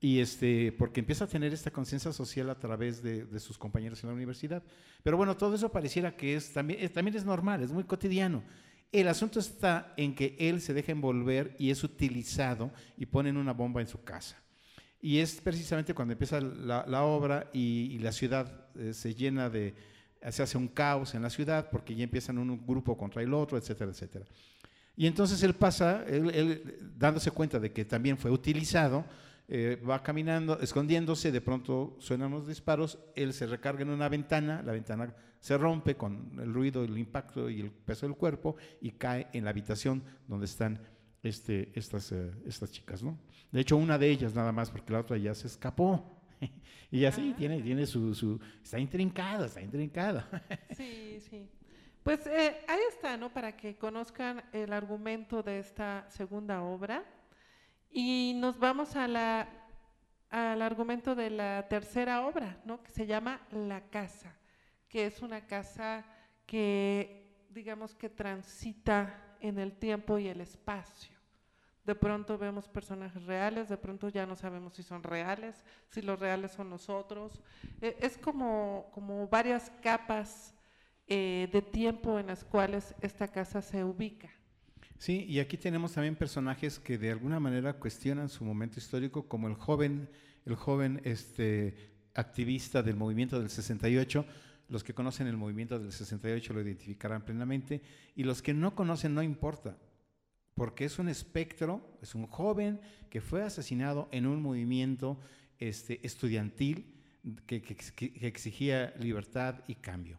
y 0.00 0.18
este, 0.18 0.72
porque 0.72 1.00
empieza 1.00 1.24
a 1.24 1.28
tener 1.28 1.52
esta 1.52 1.70
conciencia 1.70 2.12
social 2.12 2.50
a 2.50 2.58
través 2.58 3.02
de, 3.02 3.24
de 3.24 3.40
sus 3.40 3.56
compañeros 3.56 4.02
en 4.02 4.08
la 4.08 4.16
universidad. 4.16 4.62
Pero 5.02 5.16
bueno, 5.16 5.36
todo 5.36 5.54
eso 5.54 5.70
pareciera 5.70 6.16
que 6.16 6.34
es 6.34 6.52
también, 6.52 6.80
es, 6.82 6.92
también 6.92 7.16
es 7.16 7.24
normal, 7.24 7.62
es 7.62 7.70
muy 7.70 7.84
cotidiano. 7.84 8.42
El 8.90 9.08
asunto 9.08 9.38
está 9.38 9.94
en 9.96 10.14
que 10.14 10.36
él 10.38 10.60
se 10.60 10.74
deja 10.74 10.92
envolver 10.92 11.54
y 11.58 11.70
es 11.70 11.84
utilizado 11.84 12.72
y 12.96 13.06
ponen 13.06 13.36
una 13.36 13.52
bomba 13.52 13.80
en 13.80 13.86
su 13.86 14.02
casa. 14.02 14.42
Y 15.02 15.18
es 15.18 15.40
precisamente 15.40 15.92
cuando 15.92 16.12
empieza 16.12 16.40
la, 16.40 17.02
obra 17.02 17.50
y, 17.52 17.98
la 17.98 18.12
ciudad 18.12 18.66
eh, 18.76 18.94
se 18.94 19.14
llena 19.14 19.50
de, 19.50 19.74
se 20.30 20.42
hace 20.42 20.56
un 20.56 20.68
caos 20.68 21.14
en 21.14 21.22
la 21.22 21.28
ciudad 21.28 21.68
porque 21.70 21.94
ya 21.94 22.04
empiezan 22.04 22.38
un 22.38 22.64
grupo 22.64 22.96
contra 22.96 23.20
el 23.20 23.34
otro, 23.34 23.58
etcétera, 23.58 23.90
etcétera. 23.90 24.24
Y 24.96 25.06
entonces 25.06 25.42
él 25.42 25.54
pasa, 25.54 26.04
él, 26.06 26.30
él, 26.30 26.92
dándose 26.96 27.32
cuenta 27.32 27.58
de 27.58 27.72
que 27.72 27.84
también 27.84 28.16
fue 28.16 28.30
utilizado, 28.30 29.04
eh, 29.48 29.82
va 29.86 30.02
caminando, 30.02 30.58
escondiéndose, 30.60 31.32
de 31.32 31.40
pronto 31.40 31.96
suenan 31.98 32.30
los 32.30 32.46
disparos, 32.46 32.98
él 33.16 33.32
se 33.32 33.46
recarga 33.46 33.82
en 33.82 33.90
una 33.90 34.08
ventana, 34.08 34.62
la 34.64 34.72
ventana 34.72 35.14
se 35.40 35.58
rompe 35.58 35.96
con 35.96 36.38
el 36.40 36.54
ruido, 36.54 36.84
el 36.84 36.96
impacto 36.96 37.50
y 37.50 37.60
el 37.60 37.70
peso 37.70 38.06
del 38.06 38.14
cuerpo 38.14 38.56
y 38.80 38.92
cae 38.92 39.26
en 39.32 39.44
la 39.44 39.50
habitación 39.50 40.04
donde 40.28 40.46
están 40.46 40.80
este, 41.22 41.70
estas, 41.78 42.12
eh, 42.12 42.30
estas 42.46 42.70
chicas, 42.72 43.02
¿no? 43.02 43.18
De 43.50 43.60
hecho, 43.60 43.76
una 43.76 43.98
de 43.98 44.10
ellas 44.10 44.34
nada 44.34 44.52
más, 44.52 44.70
porque 44.70 44.92
la 44.92 45.00
otra 45.00 45.16
ya 45.16 45.34
se 45.34 45.46
escapó. 45.46 46.20
y 46.90 47.04
así 47.04 47.30
Ah. 47.32 47.36
tiene, 47.36 47.62
tiene 47.62 47.86
su, 47.86 48.14
su, 48.14 48.40
está 48.62 48.78
intrincada, 48.78 49.46
está 49.46 49.60
intrincada. 49.60 50.28
Sí, 50.76 51.20
sí. 51.20 51.48
Pues 52.02 52.26
eh, 52.26 52.56
ahí 52.66 52.80
está, 52.88 53.16
¿no? 53.16 53.32
Para 53.32 53.56
que 53.56 53.76
conozcan 53.76 54.42
el 54.52 54.72
argumento 54.72 55.42
de 55.42 55.60
esta 55.60 56.04
segunda 56.10 56.62
obra. 56.62 57.04
Y 57.92 58.32
nos 58.36 58.58
vamos 58.58 58.96
a 58.96 59.06
la, 59.06 59.48
al 60.30 60.62
argumento 60.62 61.14
de 61.14 61.30
la 61.30 61.68
tercera 61.68 62.26
obra, 62.26 62.60
¿no? 62.64 62.82
Que 62.82 62.90
se 62.90 63.06
llama 63.06 63.46
La 63.52 63.82
Casa, 63.90 64.34
que 64.88 65.06
es 65.06 65.22
una 65.22 65.46
casa 65.46 66.04
que, 66.46 67.46
digamos, 67.50 67.94
que 67.94 68.08
transita 68.08 69.31
en 69.42 69.58
el 69.58 69.72
tiempo 69.72 70.18
y 70.18 70.28
el 70.28 70.40
espacio. 70.40 71.12
De 71.84 71.96
pronto 71.96 72.38
vemos 72.38 72.68
personajes 72.68 73.24
reales, 73.24 73.68
de 73.68 73.76
pronto 73.76 74.08
ya 74.08 74.24
no 74.24 74.36
sabemos 74.36 74.74
si 74.74 74.84
son 74.84 75.02
reales, 75.02 75.64
si 75.88 76.00
los 76.00 76.18
reales 76.18 76.52
son 76.52 76.70
nosotros. 76.70 77.42
Eh, 77.80 77.96
es 78.00 78.16
como, 78.16 78.88
como 78.94 79.26
varias 79.26 79.70
capas 79.82 80.54
eh, 81.08 81.48
de 81.52 81.60
tiempo 81.60 82.20
en 82.20 82.28
las 82.28 82.44
cuales 82.44 82.94
esta 83.00 83.26
casa 83.26 83.60
se 83.60 83.82
ubica. 83.82 84.30
Sí, 84.96 85.24
y 85.28 85.40
aquí 85.40 85.56
tenemos 85.56 85.92
también 85.92 86.14
personajes 86.14 86.78
que 86.78 86.96
de 86.96 87.10
alguna 87.10 87.40
manera 87.40 87.72
cuestionan 87.72 88.28
su 88.28 88.44
momento 88.44 88.78
histórico, 88.78 89.26
como 89.26 89.48
el 89.48 89.54
joven, 89.54 90.08
el 90.46 90.54
joven 90.54 91.00
este, 91.02 91.74
activista 92.14 92.84
del 92.84 92.94
movimiento 92.94 93.40
del 93.40 93.50
68. 93.50 94.24
Los 94.72 94.82
que 94.82 94.94
conocen 94.94 95.26
el 95.26 95.36
movimiento 95.36 95.78
del 95.78 95.92
68 95.92 96.54
lo 96.54 96.62
identificarán 96.62 97.26
plenamente, 97.26 97.82
y 98.16 98.22
los 98.24 98.40
que 98.40 98.54
no 98.54 98.74
conocen 98.74 99.12
no 99.14 99.22
importa, 99.22 99.76
porque 100.54 100.86
es 100.86 100.98
un 100.98 101.10
espectro, 101.10 101.98
es 102.00 102.14
un 102.14 102.26
joven 102.26 102.80
que 103.10 103.20
fue 103.20 103.42
asesinado 103.42 104.08
en 104.12 104.26
un 104.26 104.40
movimiento 104.40 105.20
este, 105.58 106.00
estudiantil 106.06 106.86
que, 107.44 107.60
que- 107.60 108.12
exigía 108.26 108.94
libertad 108.98 109.56
y 109.68 109.74
cambio. 109.74 110.18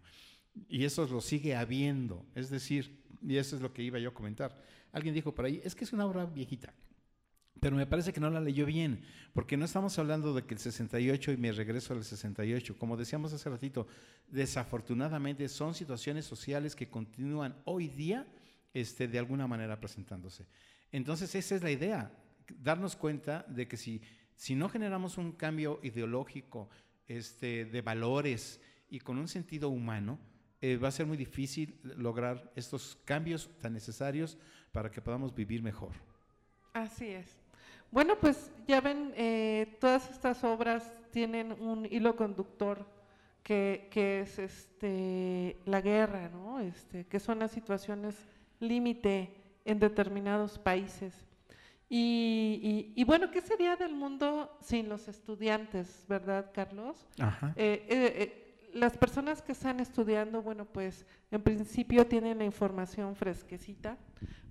Y 0.70 0.86
eso 0.86 1.08
lo 1.08 1.20
sigue 1.20 1.56
habiendo, 1.56 2.24
es 2.36 2.52
decir, 2.52 3.02
y 3.24 3.38
eso 3.38 3.56
es 3.56 3.62
lo 3.64 3.74
que 3.74 3.82
iba 3.82 3.98
yo 3.98 4.10
a 4.10 4.14
comentar. 4.14 4.62
Alguien 4.92 5.16
dijo 5.16 5.34
por 5.34 5.46
ahí, 5.46 5.62
es 5.64 5.74
que 5.74 5.84
es 5.84 5.94
una 5.94 6.06
obra 6.06 6.28
viejita, 6.28 6.76
pero 7.64 7.78
me 7.78 7.88
parece 7.88 8.12
que 8.12 8.20
no 8.20 8.30
la 8.30 8.42
leyó 8.42 8.66
bien, 8.66 9.02
porque 9.34 9.56
no 9.56 9.64
estamos 9.64 9.98
hablando 9.98 10.34
de 10.34 10.44
que 10.44 10.54
el 10.54 10.60
68 10.60 11.32
y 11.32 11.38
me 11.38 11.50
regreso 11.54 11.94
al 11.94 12.04
68, 12.04 12.78
como 12.78 12.98
decíamos 12.98 13.32
hace 13.32 13.50
ratito, 13.50 13.88
desafortunadamente 14.28 15.48
son 15.48 15.74
situaciones 15.74 16.26
sociales 16.26 16.76
que 16.76 16.90
continúan 16.90 17.56
hoy 17.64 17.88
día 17.88 18.28
este, 18.74 19.08
de 19.08 19.18
alguna 19.18 19.48
manera 19.48 19.80
presentándose. 19.80 20.46
Entonces 20.92 21.34
esa 21.36 21.56
es 21.56 21.64
la 21.64 21.72
idea, 21.72 22.12
darnos 22.60 22.98
cuenta 22.98 23.46
de 23.48 23.66
que 23.66 23.78
si, 23.78 24.02
si 24.36 24.56
no 24.56 24.68
generamos 24.68 25.18
un 25.18 25.32
cambio 25.32 25.80
ideológico 25.84 26.70
este, 27.08 27.64
de 27.64 27.82
valores 27.82 28.60
y 28.90 29.00
con 29.00 29.18
un 29.18 29.30
sentido 29.30 29.70
humano, 29.70 30.20
eh, 30.60 30.76
va 30.76 30.90
a 30.90 30.92
ser 30.92 31.06
muy 31.06 31.16
difícil 31.16 31.80
lograr 31.82 32.52
estos 32.58 32.98
cambios 33.06 33.50
tan 33.62 33.72
necesarios 33.72 34.38
para 34.74 34.92
que 34.92 35.02
podamos 35.02 35.34
vivir 35.34 35.64
mejor. 35.64 35.94
Así 36.74 37.08
es. 37.08 37.43
Bueno, 37.94 38.16
pues 38.20 38.52
ya 38.68 38.82
ven, 38.82 39.14
eh, 39.16 39.78
todas 39.80 40.10
estas 40.10 40.44
obras 40.44 40.84
tienen 41.12 41.52
un 41.52 41.86
hilo 41.86 42.16
conductor 42.16 42.88
que, 43.44 43.88
que 43.92 44.22
es 44.22 44.40
este, 44.40 45.60
la 45.66 45.80
guerra, 45.80 46.28
¿no? 46.30 46.60
Este, 46.60 47.06
que 47.06 47.20
son 47.20 47.38
las 47.38 47.52
situaciones 47.52 48.16
límite 48.60 49.36
en 49.64 49.78
determinados 49.80 50.58
países. 50.58 51.14
Y, 51.88 52.60
y- 52.96 53.00
y 53.00 53.04
bueno, 53.04 53.30
¿qué 53.30 53.42
sería 53.42 53.76
del 53.76 53.94
mundo 53.94 54.58
sin 54.60 54.90
los 54.90 55.08
estudiantes, 55.08 56.04
verdad, 56.10 56.50
Carlos? 56.52 57.06
Ajá. 57.20 57.54
Eh, 57.56 57.86
eh, 57.88 58.14
eh, 58.18 58.70
las 58.74 58.98
personas 58.98 59.44
que 59.44 59.52
están 59.52 59.80
estudiando, 59.80 60.42
bueno, 60.42 60.66
pues 60.66 61.06
en 61.30 61.44
principio 61.44 62.08
tienen 62.08 62.40
la 62.40 62.46
información 62.46 63.16
fresquecita, 63.16 64.00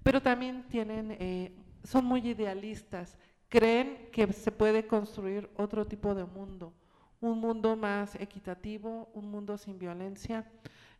pero 0.04 0.22
también 0.22 0.62
tienen, 0.68 1.16
eh, 1.18 1.50
son 1.82 2.04
muy 2.04 2.20
idealistas, 2.28 3.18
creen 3.52 4.08
que 4.10 4.32
se 4.32 4.50
puede 4.50 4.86
construir 4.86 5.50
otro 5.58 5.84
tipo 5.84 6.14
de 6.14 6.24
mundo, 6.24 6.72
un 7.20 7.38
mundo 7.38 7.76
más 7.76 8.14
equitativo, 8.14 9.10
un 9.12 9.30
mundo 9.30 9.58
sin 9.58 9.78
violencia. 9.78 10.50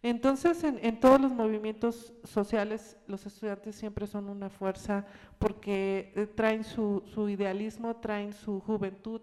Entonces, 0.03 0.63
en, 0.63 0.79
en 0.83 1.01
todos 1.01 1.19
los 1.19 1.33
movimientos 1.33 2.13
sociales, 2.25 2.99
los 3.07 3.25
estudiantes 3.25 3.75
siempre 3.75 4.07
son 4.07 4.29
una 4.29 4.51
fuerza 4.51 5.07
porque 5.39 6.13
eh, 6.15 6.27
traen 6.27 6.63
su, 6.63 7.03
su 7.07 7.27
idealismo, 7.31 7.97
traen 7.97 8.35
su 8.35 8.61
juventud, 8.61 9.23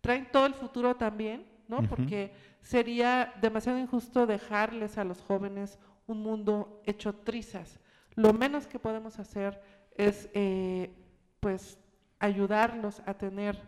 traen 0.00 0.26
todo 0.32 0.46
el 0.46 0.54
futuro 0.54 0.96
también, 0.96 1.46
¿no? 1.68 1.78
Ujú. 1.78 1.86
Porque 1.90 2.32
sería 2.60 3.34
demasiado 3.40 3.78
injusto 3.78 4.26
dejarles 4.26 4.98
a 4.98 5.04
los 5.04 5.20
jóvenes 5.20 5.78
un 6.08 6.18
mundo 6.22 6.82
hecho 6.86 7.14
trizas. 7.14 7.78
Lo 8.16 8.32
menos 8.32 8.66
que 8.66 8.80
podemos 8.80 9.20
hacer 9.20 9.60
es, 9.96 10.28
eh, 10.34 10.90
pues, 11.38 11.78
ayudarlos 12.18 13.02
a 13.06 13.14
tener 13.14 13.58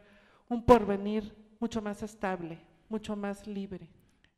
un 0.48 0.64
porvenir 0.64 1.34
mucho 1.60 1.80
más 1.82 2.02
estable, 2.02 2.58
mucho 2.88 3.16
más 3.16 3.46
libre. 3.46 3.88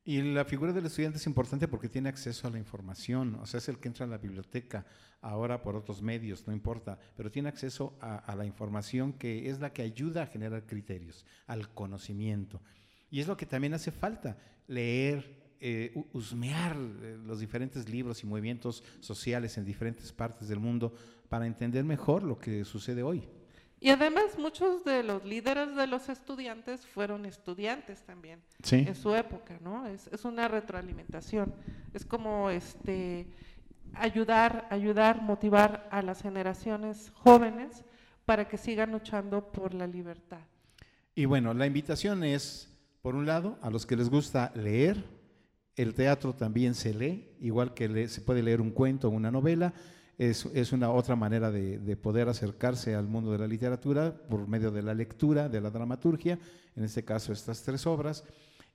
Y 0.04 0.22
la 0.22 0.46
figura 0.46 0.72
del 0.72 0.86
estudiante 0.86 1.18
es 1.18 1.26
importante 1.26 1.68
porque 1.68 1.88
tiene 1.90 2.08
acceso 2.08 2.48
a 2.48 2.50
la 2.50 2.58
información, 2.58 3.34
o 3.42 3.46
sea, 3.46 3.58
es 3.58 3.68
el 3.68 3.78
que 3.78 3.88
entra 3.88 4.06
a 4.06 4.08
la 4.08 4.16
biblioteca, 4.16 4.86
ahora 5.20 5.60
por 5.60 5.76
otros 5.76 6.00
medios, 6.00 6.46
no 6.46 6.52
importa, 6.54 6.98
pero 7.14 7.30
tiene 7.30 7.50
acceso 7.50 7.98
a, 8.00 8.16
a 8.16 8.34
la 8.34 8.46
información 8.46 9.12
que 9.12 9.50
es 9.50 9.60
la 9.60 9.72
que 9.72 9.82
ayuda 9.82 10.22
a 10.22 10.26
generar 10.26 10.64
criterios, 10.64 11.26
al 11.46 11.68
conocimiento. 11.74 12.62
Y 13.10 13.20
es 13.20 13.26
lo 13.28 13.36
que 13.36 13.44
también 13.44 13.74
hace 13.74 13.90
falta, 13.90 14.38
leer, 14.66 15.54
eh, 15.60 15.92
hu- 15.94 16.06
husmear 16.14 16.74
eh, 16.76 17.18
los 17.26 17.40
diferentes 17.40 17.86
libros 17.90 18.22
y 18.22 18.26
movimientos 18.26 18.82
sociales 19.00 19.58
en 19.58 19.66
diferentes 19.66 20.10
partes 20.12 20.48
del 20.48 20.60
mundo 20.60 20.94
para 21.28 21.46
entender 21.46 21.84
mejor 21.84 22.22
lo 22.22 22.38
que 22.38 22.64
sucede 22.64 23.02
hoy. 23.02 23.28
Y 23.80 23.90
además 23.90 24.36
muchos 24.38 24.84
de 24.84 25.02
los 25.04 25.24
líderes 25.24 25.76
de 25.76 25.86
los 25.86 26.08
estudiantes 26.08 26.84
fueron 26.86 27.24
estudiantes 27.26 28.02
también 28.02 28.40
Sí. 28.62 28.84
en 28.88 28.94
su 28.96 29.14
época, 29.14 29.58
¿no? 29.62 29.86
Es, 29.86 30.08
es 30.08 30.24
una 30.24 30.48
retroalimentación. 30.48 31.54
Es 31.94 32.04
como 32.04 32.50
este 32.50 33.28
ayudar, 33.94 34.66
ayudar, 34.70 35.22
motivar 35.22 35.88
a 35.90 36.02
las 36.02 36.22
generaciones 36.22 37.10
jóvenes 37.14 37.84
para 38.24 38.48
que 38.48 38.58
sigan 38.58 38.92
luchando 38.92 39.50
por 39.52 39.74
la 39.74 39.86
libertad. 39.86 40.40
Y 41.14 41.24
bueno, 41.24 41.54
la 41.54 41.66
invitación 41.66 42.22
es, 42.24 42.68
por 43.00 43.14
un 43.14 43.26
lado, 43.26 43.58
a 43.62 43.70
los 43.70 43.86
que 43.86 43.96
les 43.96 44.10
gusta 44.10 44.52
leer, 44.54 45.04
el 45.76 45.94
teatro 45.94 46.34
también 46.34 46.74
se 46.74 46.92
lee, 46.92 47.28
igual 47.40 47.72
que 47.74 47.88
le- 47.88 48.08
se 48.08 48.20
puede 48.20 48.42
leer 48.42 48.60
un 48.60 48.70
cuento 48.70 49.08
o 49.08 49.10
una 49.12 49.30
novela, 49.30 49.72
es, 50.18 50.72
una 50.72 50.90
otra 50.90 51.14
manera 51.14 51.50
de, 51.50 51.78
de 51.78 51.96
poder 51.96 52.28
acercarse 52.28 52.94
al 52.94 53.07
mundo 53.07 53.31
de 53.31 53.38
la 53.38 53.46
literatura 53.46 54.12
por 54.12 54.48
medio 54.48 54.72
de 54.72 54.83
la 54.83 54.92
lectura, 54.92 55.48
de 55.48 55.61
la 55.61 55.70
dramaturgia, 55.70 56.38
en 56.74 56.85
este 56.85 57.04
caso 57.04 57.33
estas 57.33 57.62
tres 57.62 57.87
obras. 57.87 58.24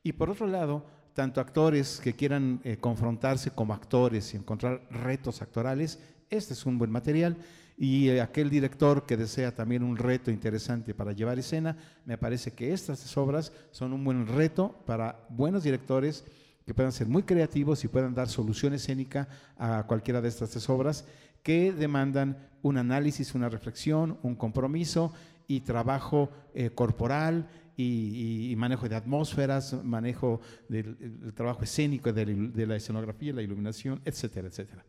Y 0.01 0.13
por 0.13 0.29
otro 0.29 0.47
lado, 0.47 0.85
tanto 1.13 1.41
actores 1.41 1.99
que 2.01 2.13
quieran 2.13 2.61
eh, 2.63 2.77
confrontarse 2.77 3.51
como 3.51 3.73
actores 3.73 4.33
y 4.33 4.37
encontrar 4.37 4.81
retos 4.89 5.41
actorales, 5.41 5.99
este 6.29 6.53
es 6.53 6.65
un 6.65 6.77
buen 6.77 6.91
material. 6.91 7.35
Y 7.77 8.09
eh, 8.09 8.21
aquel 8.21 8.49
director 8.49 9.05
que 9.05 9.17
desea 9.17 9.53
también 9.53 9.83
un 9.83 9.97
reto 9.97 10.31
interesante 10.31 10.93
para 10.93 11.11
llevar 11.11 11.39
escena, 11.39 11.75
me 12.05 12.17
parece 12.17 12.51
que 12.51 12.71
estas 12.71 13.17
obras 13.17 13.51
son 13.71 13.93
un 13.93 14.03
buen 14.03 14.27
reto 14.27 14.75
para 14.85 15.25
buenos 15.29 15.63
directores 15.63 16.23
que 16.65 16.73
puedan 16.73 16.91
ser 16.91 17.07
muy 17.07 17.23
creativos 17.23 17.83
y 17.83 17.87
puedan 17.87 18.13
dar 18.13 18.29
solución 18.29 18.73
escénica 18.73 19.27
a 19.57 19.85
cualquiera 19.87 20.21
de 20.21 20.29
estas 20.29 20.51
tres 20.51 20.69
obras 20.69 21.05
que 21.41 21.73
demandan 21.73 22.37
un 22.61 22.77
análisis, 22.77 23.35
una 23.35 23.49
reflexión, 23.49 24.17
un 24.23 24.35
compromiso 24.35 25.13
y 25.47 25.61
trabajo 25.61 26.29
eh, 26.53 26.69
corporal 26.69 27.49
y, 27.75 28.53
manejo 28.55 28.87
de 28.87 28.95
atmósferas, 28.95 29.73
manejo 29.83 30.39
del 30.69 30.95
el 31.01 31.33
trabajo 31.33 31.63
escénico, 31.63 32.13
de, 32.13 32.25
de 32.25 32.67
la 32.67 32.75
escenografía, 32.75 33.33
la 33.33 33.41
iluminación, 33.41 33.99
etcétera, 34.05 34.47
etcétera. 34.47 34.85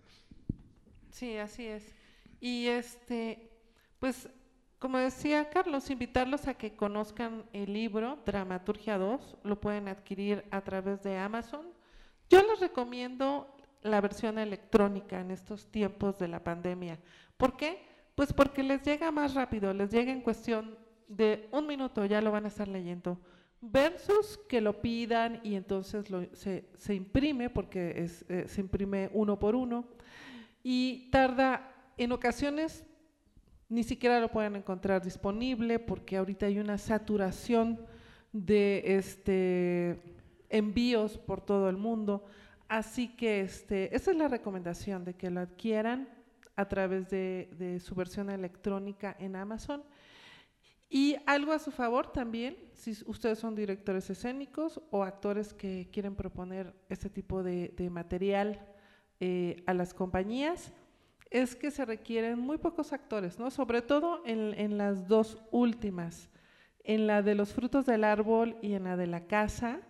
Sí, 1.10 1.36
así 1.38 1.66
es. 1.66 1.82
Y 2.40 2.66
este, 2.66 3.50
pues, 3.98 4.28
como 4.84 4.98
decía 4.98 5.48
Carlos, 5.48 5.88
invitarlos 5.88 6.46
a 6.46 6.52
que 6.52 6.76
conozcan 6.76 7.46
el 7.54 7.72
libro 7.72 8.18
Dramaturgia 8.26 8.98
2, 8.98 9.38
lo 9.42 9.58
pueden 9.58 9.88
adquirir 9.88 10.44
a 10.50 10.60
través 10.60 11.02
de 11.02 11.16
Amazon. 11.16 11.64
Yo 12.28 12.42
les 12.42 12.60
recomiendo 12.60 13.48
la 13.80 14.02
versión 14.02 14.38
electrónica 14.38 15.22
en 15.22 15.30
estos 15.30 15.70
tiempos 15.70 16.18
de 16.18 16.28
la 16.28 16.44
pandemia. 16.44 16.98
¿Por 17.38 17.56
qué? 17.56 17.82
Pues 18.14 18.34
porque 18.34 18.62
les 18.62 18.82
llega 18.82 19.10
más 19.10 19.32
rápido, 19.32 19.72
les 19.72 19.90
llega 19.90 20.12
en 20.12 20.20
cuestión 20.20 20.76
de 21.08 21.48
un 21.50 21.66
minuto, 21.66 22.04
ya 22.04 22.20
lo 22.20 22.30
van 22.30 22.44
a 22.44 22.48
estar 22.48 22.68
leyendo, 22.68 23.18
versus 23.62 24.38
que 24.50 24.60
lo 24.60 24.82
pidan 24.82 25.40
y 25.42 25.54
entonces 25.54 26.04
se, 26.34 26.68
se 26.76 26.94
imprime, 26.94 27.48
porque 27.48 28.06
eh, 28.28 28.44
se 28.48 28.60
imprime 28.60 29.08
uno 29.14 29.38
por 29.38 29.56
uno 29.56 29.86
y 30.62 31.08
tarda, 31.10 31.72
en 31.96 32.12
ocasiones 32.12 32.84
ni 33.74 33.82
siquiera 33.82 34.20
lo 34.20 34.30
pueden 34.30 34.54
encontrar 34.54 35.02
disponible 35.02 35.80
porque 35.80 36.16
ahorita 36.16 36.46
hay 36.46 36.60
una 36.60 36.78
saturación 36.78 37.84
de 38.32 38.82
este 38.86 40.00
envíos 40.48 41.18
por 41.18 41.40
todo 41.40 41.68
el 41.68 41.76
mundo. 41.76 42.24
Así 42.68 43.08
que 43.16 43.40
este, 43.40 43.94
esa 43.94 44.12
es 44.12 44.16
la 44.16 44.28
recomendación 44.28 45.04
de 45.04 45.14
que 45.14 45.28
lo 45.28 45.40
adquieran 45.40 46.08
a 46.54 46.68
través 46.68 47.10
de, 47.10 47.80
su 47.84 47.96
versión 47.96 48.30
electrónica 48.30 49.16
en 49.18 49.34
Amazon. 49.34 49.82
Y 50.88 51.16
algo 51.26 51.50
a 51.50 51.58
su 51.58 51.72
favor 51.72 52.12
también, 52.12 52.56
si 52.74 52.92
ustedes 53.06 53.40
son 53.40 53.56
directores 53.56 54.08
escénicos 54.08 54.80
o 54.90 55.02
actores 55.02 55.52
que 55.52 55.88
quieren 55.92 56.14
proponer 56.14 56.72
este 56.88 57.10
tipo 57.10 57.42
de, 57.42 57.74
de 57.76 57.90
material 57.90 58.64
eh, 59.18 59.64
a 59.66 59.74
las 59.74 59.92
compañías, 59.92 60.72
es 61.30 61.56
que 61.56 61.70
se 61.70 61.84
requieren 61.84 62.38
muy 62.38 62.58
pocos 62.58 62.92
actores, 62.92 63.38
¿no? 63.38 63.50
Sobre 63.50 63.82
todo 63.82 64.22
en, 64.24 64.54
en 64.58 64.78
las 64.78 65.08
dos 65.08 65.38
últimas, 65.50 66.30
en 66.84 67.06
la 67.06 67.22
de 67.22 67.34
los 67.34 67.52
frutos 67.52 67.86
del 67.86 68.04
árbol 68.04 68.56
y 68.62 68.74
en 68.74 68.84
la 68.84 68.96
de 68.96 69.06
la 69.06 69.26
casa, 69.26 69.80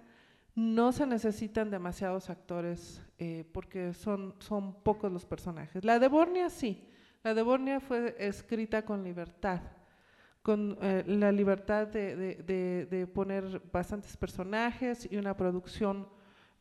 no 0.55 0.93
se 0.93 1.07
necesitan 1.07 1.71
demasiados 1.71 2.31
actores 2.31 3.03
eh, 3.19 3.45
porque 3.53 3.93
son, 3.93 4.35
son 4.39 4.83
pocos 4.83 5.11
los 5.13 5.27
personajes. 5.27 5.85
La 5.85 5.99
de 5.99 6.09
Bornia 6.09 6.49
sí, 6.49 6.89
la 7.25 7.35
de 7.35 7.43
Bornia 7.43 7.81
fue 7.81 8.15
escrita 8.19 8.85
con 8.85 9.03
libertad, 9.03 9.61
con 10.43 10.79
eh, 10.81 11.03
la 11.07 11.33
libertad 11.33 11.89
de, 11.89 12.15
de- 12.17 12.35
de- 12.37 12.87
de 12.87 13.07
poner 13.07 13.61
bastantes 13.73 14.17
personajes 14.17 15.09
y 15.11 15.17
una 15.17 15.37
producción, 15.37 16.07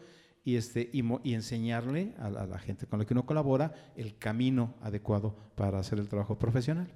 y, 0.43 0.55
este, 0.55 0.89
y, 0.93 1.03
y 1.23 1.33
enseñarle 1.33 2.13
a 2.17 2.27
a 2.27 2.47
la 2.47 2.59
gente 2.59 2.87
con 2.87 2.99
la 2.99 3.05
que 3.05 3.13
uno 3.13 3.25
colabora 3.25 3.73
el 3.95 4.17
camino 4.17 4.75
adecuado 4.81 5.35
para 5.55 5.79
hacer 5.79 5.99
el 5.99 6.07
trabajo 6.07 6.39
profesional. 6.39 6.91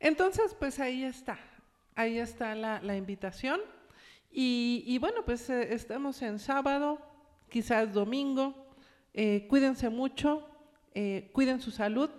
Entonces, 0.00 0.54
pues 0.58 0.80
ahí 0.80 1.04
está, 1.04 1.38
ahí 1.94 2.18
está 2.18 2.54
la, 2.54 2.96
invitación. 2.96 3.60
Y, 4.30 4.98
bueno, 4.98 5.24
pues 5.24 5.48
eh, 5.48 5.74
estamos 5.74 6.20
en 6.22 6.38
sábado, 6.38 6.98
quizás 7.48 7.92
domingo. 7.92 8.66
Eh, 9.12 9.46
cuídense 9.48 9.88
mucho, 9.90 10.48
eh, 10.92 11.30
cuiden 11.32 11.60
su 11.60 11.70
salud 11.70 12.10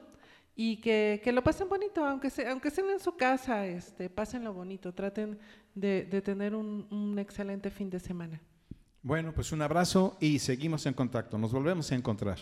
y 0.56 0.78
que, 0.78 1.22
lo 1.34 1.44
pasen 1.44 1.68
bonito, 1.68 2.06
aunque, 2.06 2.30
se- 2.30 2.48
aunque 2.48 2.70
estén 2.70 2.90
en 2.90 3.02
su 3.02 3.18
casa, 3.18 3.68
este, 3.68 4.10
pásenlo 4.10 4.54
bonito, 4.54 4.94
traten 4.94 5.38
de, 5.74 6.06
tener 6.24 6.56
un 6.56 7.18
excelente 7.20 7.70
fin 7.70 7.90
de 7.90 8.00
semana. 8.00 8.40
Bueno, 9.06 9.34
pues 9.34 9.52
un 9.52 9.62
abrazo 9.62 10.18
y 10.20 10.40
seguimos 10.40 10.84
en 10.88 10.96
contacto. 10.96 11.38
Nos 11.38 11.52
volvemos 11.54 11.92
a 11.92 11.96
encontrar. 11.96 12.40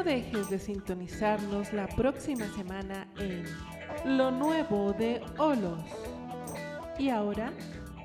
No 0.00 0.04
dejes 0.04 0.48
de 0.48 0.58
sintonizarnos 0.58 1.74
la 1.74 1.86
próxima 1.86 2.46
semana 2.54 3.06
en 3.18 3.44
Lo 4.16 4.30
Nuevo 4.30 4.94
de 4.94 5.20
Olos. 5.36 5.84
Y 6.98 7.10
ahora, 7.10 7.52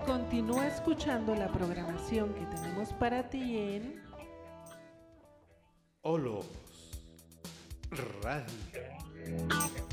continúa 0.06 0.68
escuchando 0.68 1.34
la 1.36 1.48
programación 1.48 2.34
que 2.34 2.46
tenemos 2.48 2.92
para 2.92 3.30
ti 3.30 3.58
en 3.60 4.04
Olos 6.02 6.46
Radio. 8.22 9.85